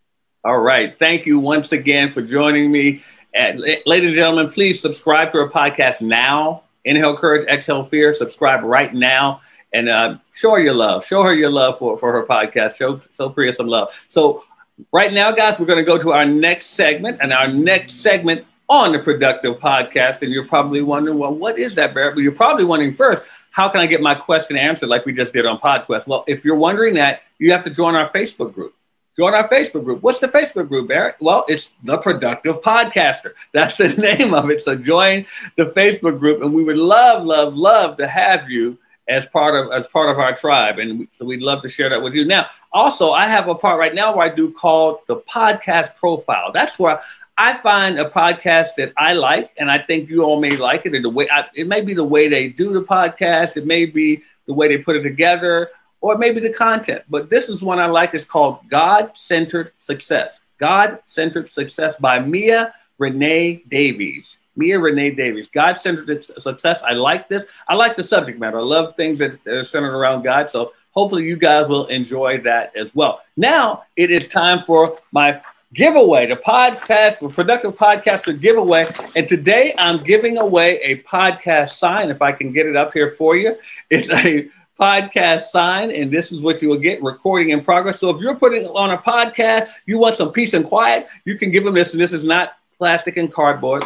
All 0.44 0.60
right. 0.60 0.98
Thank 1.00 1.26
you 1.26 1.40
once 1.40 1.72
again 1.72 2.12
for 2.12 2.22
joining 2.22 2.72
me. 2.72 3.02
And, 3.34 3.60
ladies 3.86 4.08
and 4.08 4.16
gentlemen, 4.16 4.50
please 4.52 4.80
subscribe 4.80 5.32
to 5.34 5.40
our 5.40 5.50
podcast 5.50 6.02
now. 6.02 6.64
Inhale 6.86 7.16
Courage, 7.16 7.48
Exhale 7.48 7.86
Fear. 7.86 8.14
Subscribe 8.14 8.64
right 8.64 8.94
now 8.94 9.42
and 9.74 9.90
uh, 9.90 10.18
show 10.34 10.52
her 10.52 10.60
your 10.60 10.74
love. 10.74 11.06
Show 11.06 11.24
her 11.24 11.34
your 11.34 11.52
love 11.52 11.78
for, 11.78 11.98
for 11.98 12.12
her 12.12 12.26
podcast. 12.26 12.78
Show, 12.78 13.02
show 13.16 13.30
Priya 13.30 13.54
some 13.54 13.68
love. 13.68 13.94
So, 14.08 14.44
right 14.92 15.14
now, 15.14 15.32
guys, 15.32 15.60
we're 15.60 15.66
going 15.66 15.80
to 15.80 15.84
go 15.84 15.98
to 15.98 16.12
our 16.12 16.26
next 16.26 16.68
segment. 16.68 17.20
And 17.22 17.34
our 17.34 17.48
next 17.48 17.96
segment 17.96 18.46
on 18.68 18.92
the 18.92 19.00
Productive 19.00 19.60
Podcast. 19.60 20.22
And 20.22 20.32
you're 20.32 20.48
probably 20.48 20.82
wondering, 20.82 21.18
well, 21.18 21.34
what 21.34 21.60
is 21.60 21.76
that, 21.76 21.94
Barrett? 21.94 22.16
But 22.16 22.22
you're 22.22 22.32
probably 22.32 22.66
wondering 22.66 22.94
first, 22.94 23.24
how 23.52 23.68
can 23.68 23.82
I 23.82 23.88
get 23.88 24.02
my 24.02 24.16
question 24.16 24.58
answered 24.58 24.90
like 24.90 25.06
we 25.06 25.14
just 25.14 25.34
did 25.34 25.46
on 25.46 25.60
PodQuest? 25.60 26.08
Well, 26.08 26.24
if 26.28 26.46
you're 26.46 26.56
wondering 26.56 26.94
that, 26.96 27.24
you 27.40 27.52
have 27.52 27.64
to 27.64 27.70
join 27.70 27.96
our 27.96 28.10
Facebook 28.12 28.54
group. 28.54 28.74
Join 29.20 29.34
our 29.34 29.50
Facebook 29.50 29.84
group. 29.84 30.02
What's 30.02 30.20
the 30.20 30.30
Facebook 30.30 30.70
group, 30.70 30.88
Barrett? 30.88 31.18
Well, 31.20 31.44
it's 31.50 31.74
the 31.84 31.98
Productive 31.98 32.62
Podcaster. 32.62 33.34
That's 33.52 33.76
the 33.76 33.90
name 34.18 34.34
of 34.34 34.50
it. 34.50 34.62
So 34.62 34.76
join 34.76 35.26
the 35.58 35.72
Facebook 35.72 36.20
group, 36.20 36.42
and 36.42 36.54
we 36.54 36.64
would 36.64 36.78
love, 36.78 37.26
love, 37.26 37.58
love 37.58 37.98
to 37.98 38.08
have 38.08 38.50
you 38.50 38.78
as 39.10 39.26
part 39.26 39.56
of 39.56 39.74
as 39.74 39.90
part 39.90 40.10
of 40.10 40.20
our 40.20 40.34
tribe, 40.34 40.80
and 40.80 41.06
so 41.12 41.26
we'd 41.26 41.42
love 41.42 41.62
to 41.64 41.68
share 41.68 41.90
that 41.90 42.02
with 42.02 42.14
you. 42.14 42.24
Now, 42.24 42.48
also, 42.72 43.12
I 43.12 43.28
have 43.28 43.50
a 43.50 43.56
part 43.56 43.78
right 43.78 43.94
now 43.94 44.16
where 44.16 44.32
I 44.32 44.34
do 44.34 44.54
called 44.54 45.00
the 45.08 45.18
podcast 45.18 45.98
profile. 45.98 46.54
That's 46.54 46.80
where 46.80 47.02
I 47.38 47.58
find 47.58 48.00
a 48.00 48.10
podcast 48.10 48.76
that 48.78 48.94
I 48.96 49.16
like, 49.16 49.52
and 49.60 49.70
I 49.70 49.80
think 49.80 50.10
you 50.10 50.24
all 50.24 50.40
may 50.40 50.52
like 50.52 50.86
it. 50.86 50.96
And 50.96 51.04
the 51.04 51.10
way 51.10 51.28
I, 51.30 51.44
it 51.56 51.68
may 51.68 51.82
be 51.82 51.94
the 51.94 52.06
way 52.06 52.30
they 52.30 52.48
do 52.48 52.72
the 52.72 52.84
podcast, 52.84 53.58
it 53.58 53.66
may 53.66 53.86
be 53.86 54.24
the 54.46 54.54
way 54.54 54.70
they 54.70 54.78
put 54.78 54.96
it 54.96 55.04
together, 55.04 55.72
or 56.02 56.18
maybe 56.18 56.40
the 56.40 56.54
content. 56.54 57.04
But 57.10 57.30
this 57.30 57.50
is 57.50 57.62
one 57.62 57.80
I 57.80 57.88
like. 57.88 58.14
It's 58.14 58.26
called 58.26 58.60
God 58.70 59.12
Centered 59.16 59.72
Success. 59.78 60.40
God 60.60 61.00
Centered 61.06 61.50
Success 61.50 61.96
by 61.98 62.20
Mia 62.20 62.74
Renee 62.98 63.64
Davies. 63.70 64.40
Mia 64.56 64.80
Renee 64.80 65.12
Davies. 65.12 65.48
God 65.48 65.78
Centered 65.78 66.24
Success. 66.24 66.84
I 66.84 66.94
like 66.94 67.30
this. 67.30 67.46
I 67.68 67.76
like 67.76 67.96
the 67.96 68.04
subject 68.04 68.40
matter. 68.40 68.60
I 68.60 68.64
love 68.64 68.96
things 68.96 69.20
that 69.20 69.46
are 69.48 69.64
centered 69.64 69.96
around 69.96 70.24
God. 70.24 70.50
So 70.50 70.74
hopefully 70.92 71.24
you 71.24 71.38
guys 71.38 71.68
will 71.68 71.88
enjoy 71.88 72.42
that 72.42 72.76
as 72.76 72.94
well. 72.94 73.22
Now 73.38 73.84
it 73.96 74.12
is 74.12 74.28
time 74.28 74.64
for 74.64 74.98
my 75.12 75.42
giveaway, 75.74 76.26
the 76.26 76.36
podcast, 76.36 77.20
the 77.20 77.30
productive 77.30 77.76
podcaster 77.76 78.38
giveaway. 78.40 78.88
And 79.16 79.28
today 79.28 79.74
I'm 79.78 80.04
giving 80.04 80.38
away 80.38 80.80
a 80.82 81.02
podcast 81.04 81.70
sign. 81.70 82.10
If 82.10 82.22
I 82.22 82.32
can 82.32 82.52
get 82.52 82.66
it 82.66 82.76
up 82.76 82.92
here 82.92 83.12
for 83.12 83.38
you, 83.38 83.56
it's 83.90 84.10
a 84.10 84.50
podcast 84.80 85.44
sign, 85.44 85.92
and 85.92 86.10
this 86.10 86.32
is 86.32 86.42
what 86.42 86.62
you 86.62 86.70
will 86.70 86.78
get 86.78 87.02
recording 87.04 87.50
in 87.50 87.62
progress. 87.62 88.00
So 88.00 88.10
if 88.10 88.22
you're 88.22 88.36
putting 88.36 88.66
on 88.68 88.92
a 88.92 88.98
podcast, 88.98 89.70
you 89.86 89.98
want 89.98 90.16
some 90.16 90.32
peace 90.32 90.54
and 90.54 90.66
quiet, 90.66 91.08
you 91.26 91.38
can 91.38 91.52
give 91.52 91.64
them 91.64 91.74
this. 91.74 91.92
And 91.92 92.02
this 92.02 92.14
is 92.14 92.24
not 92.24 92.54
plastic 92.78 93.18
and 93.18 93.32
cardboard. 93.32 93.84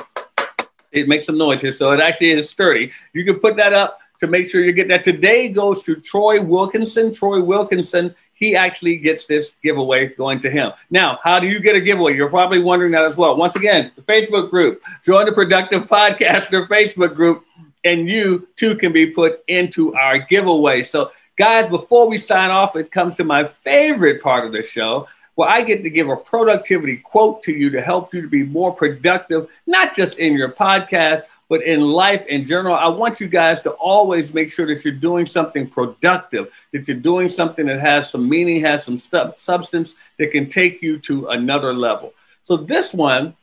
It 0.91 1.07
makes 1.07 1.25
some 1.25 1.37
noise 1.37 1.61
here, 1.61 1.71
so 1.71 1.91
it 1.91 1.99
actually 1.99 2.31
is 2.31 2.49
sturdy. 2.49 2.91
You 3.13 3.25
can 3.25 3.39
put 3.39 3.55
that 3.55 3.73
up 3.73 3.99
to 4.19 4.27
make 4.27 4.49
sure 4.49 4.63
you 4.63 4.71
get 4.71 4.87
that. 4.89 5.03
Today 5.03 5.49
goes 5.49 5.81
to 5.83 5.95
Troy 5.95 6.41
Wilkinson. 6.41 7.13
Troy 7.13 7.41
Wilkinson 7.41 8.13
he 8.33 8.55
actually 8.55 8.97
gets 8.97 9.25
this 9.25 9.53
giveaway 9.63 10.07
going 10.07 10.39
to 10.41 10.49
him. 10.49 10.71
Now, 10.89 11.19
how 11.23 11.39
do 11.39 11.47
you 11.47 11.61
get 11.61 11.75
a 11.75 11.81
giveaway? 11.81 12.15
You're 12.15 12.29
probably 12.29 12.59
wondering 12.59 12.91
that 12.91 13.05
as 13.05 13.15
well. 13.15 13.37
Once 13.37 13.55
again, 13.55 13.91
the 13.95 14.01
Facebook 14.01 14.49
group, 14.49 14.81
join 15.05 15.25
the 15.25 15.31
Productive 15.31 15.83
Podcaster 15.87 16.67
Facebook 16.67 17.15
group, 17.15 17.45
and 17.83 18.07
you 18.07 18.47
too 18.55 18.75
can 18.75 18.91
be 18.91 19.07
put 19.07 19.43
into 19.47 19.93
our 19.95 20.19
giveaway. 20.19 20.83
So, 20.83 21.11
guys, 21.37 21.67
before 21.67 22.07
we 22.07 22.17
sign 22.17 22.49
off, 22.49 22.75
it 22.75 22.91
comes 22.91 23.15
to 23.17 23.23
my 23.23 23.45
favorite 23.45 24.21
part 24.21 24.45
of 24.45 24.51
the 24.51 24.63
show 24.63 25.07
where 25.35 25.49
I 25.49 25.63
get 25.63 25.83
to 25.83 25.89
give 25.89 26.09
a 26.09 26.15
productivity 26.15 26.97
quote 26.97 27.43
to 27.43 27.51
you 27.51 27.71
to 27.71 27.81
help 27.81 28.13
you 28.13 28.21
to 28.21 28.27
be 28.27 28.43
more 28.43 28.73
productive, 28.73 29.47
not 29.65 29.95
just 29.95 30.19
in 30.19 30.33
your 30.33 30.49
podcast, 30.49 31.23
but 31.49 31.63
in 31.63 31.81
life 31.81 32.25
in 32.27 32.45
general, 32.45 32.75
I 32.75 32.87
want 32.87 33.19
you 33.19 33.27
guys 33.27 33.61
to 33.63 33.71
always 33.71 34.33
make 34.33 34.51
sure 34.51 34.65
that 34.67 34.83
you're 34.85 34.93
doing 34.93 35.25
something 35.25 35.67
productive, 35.67 36.51
that 36.71 36.87
you're 36.87 36.97
doing 36.97 37.27
something 37.27 37.65
that 37.65 37.79
has 37.79 38.09
some 38.09 38.27
meaning, 38.29 38.61
has 38.61 38.83
some 38.83 38.97
substance 38.97 39.95
that 40.17 40.31
can 40.31 40.49
take 40.49 40.81
you 40.81 40.99
to 40.99 41.27
another 41.27 41.73
level. 41.73 42.13
So 42.43 42.57
this 42.57 42.93
one 42.93 43.35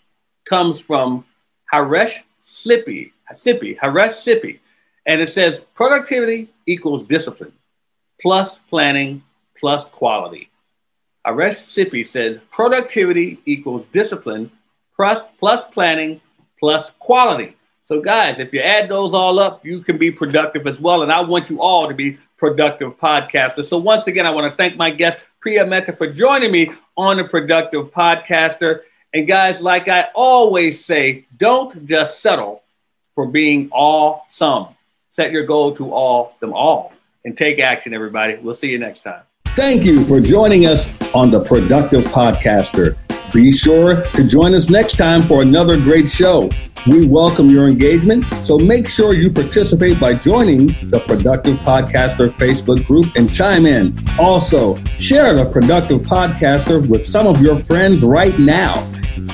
comes 0.44 0.80
from 0.80 1.24
Haresh 1.72 2.20
Sippy, 2.44 3.12
Sippy, 3.34 3.78
Haresh 3.78 4.24
Sippy, 4.24 4.58
and 5.06 5.20
it 5.20 5.28
says 5.28 5.60
productivity 5.74 6.48
equals 6.66 7.02
discipline. 7.02 7.52
plus 8.22 8.58
planning 8.70 9.22
plus 9.58 9.84
quality. 9.86 10.50
Our 11.24 11.34
recipe 11.34 12.04
says 12.04 12.38
productivity 12.50 13.40
equals 13.46 13.84
discipline 13.86 14.50
plus, 14.96 15.22
plus 15.38 15.64
planning 15.64 16.20
plus 16.58 16.90
quality. 16.98 17.56
So, 17.82 18.00
guys, 18.00 18.38
if 18.38 18.52
you 18.52 18.60
add 18.60 18.88
those 18.88 19.14
all 19.14 19.38
up, 19.38 19.66
you 19.66 19.80
can 19.80 19.98
be 19.98 20.10
productive 20.10 20.66
as 20.66 20.80
well. 20.80 21.02
And 21.02 21.12
I 21.12 21.20
want 21.20 21.50
you 21.50 21.60
all 21.60 21.88
to 21.88 21.94
be 21.94 22.18
productive 22.36 22.98
podcasters. 22.98 23.64
So, 23.66 23.78
once 23.78 24.06
again, 24.06 24.26
I 24.26 24.30
want 24.30 24.50
to 24.50 24.56
thank 24.56 24.76
my 24.76 24.90
guest, 24.90 25.20
Priya 25.40 25.66
Mehta, 25.66 25.92
for 25.92 26.06
joining 26.06 26.52
me 26.52 26.72
on 26.96 27.16
the 27.16 27.24
Productive 27.24 27.90
Podcaster. 27.90 28.80
And, 29.12 29.26
guys, 29.26 29.60
like 29.60 29.88
I 29.88 30.08
always 30.14 30.84
say, 30.84 31.26
don't 31.36 31.84
just 31.84 32.20
settle 32.20 32.59
for 33.20 33.26
being 33.26 33.68
awesome. 33.70 34.68
Set 35.08 35.30
your 35.30 35.44
goal 35.44 35.76
to 35.76 35.92
all 35.92 36.34
them 36.40 36.54
all 36.54 36.94
and 37.26 37.36
take 37.36 37.58
action, 37.58 37.92
everybody. 37.92 38.36
We'll 38.36 38.54
see 38.54 38.70
you 38.70 38.78
next 38.78 39.02
time. 39.02 39.20
Thank 39.48 39.84
you 39.84 40.02
for 40.02 40.22
joining 40.22 40.64
us 40.64 40.88
on 41.14 41.30
the 41.30 41.40
Productive 41.44 42.04
Podcaster. 42.04 42.96
Be 43.34 43.52
sure 43.52 44.02
to 44.02 44.26
join 44.26 44.54
us 44.54 44.70
next 44.70 44.96
time 44.96 45.20
for 45.20 45.42
another 45.42 45.76
great 45.76 46.08
show. 46.08 46.48
We 46.86 47.06
welcome 47.06 47.50
your 47.50 47.68
engagement, 47.68 48.24
so 48.42 48.58
make 48.58 48.88
sure 48.88 49.12
you 49.12 49.30
participate 49.30 50.00
by 50.00 50.14
joining 50.14 50.68
the 50.88 51.04
Productive 51.06 51.56
Podcaster 51.58 52.30
Facebook 52.30 52.86
group 52.86 53.14
and 53.16 53.30
chime 53.30 53.66
in. 53.66 53.94
Also, 54.18 54.82
share 54.98 55.34
the 55.34 55.44
Productive 55.44 56.00
Podcaster 56.00 56.88
with 56.88 57.04
some 57.04 57.26
of 57.26 57.42
your 57.42 57.58
friends 57.58 58.02
right 58.02 58.38
now. 58.38 58.76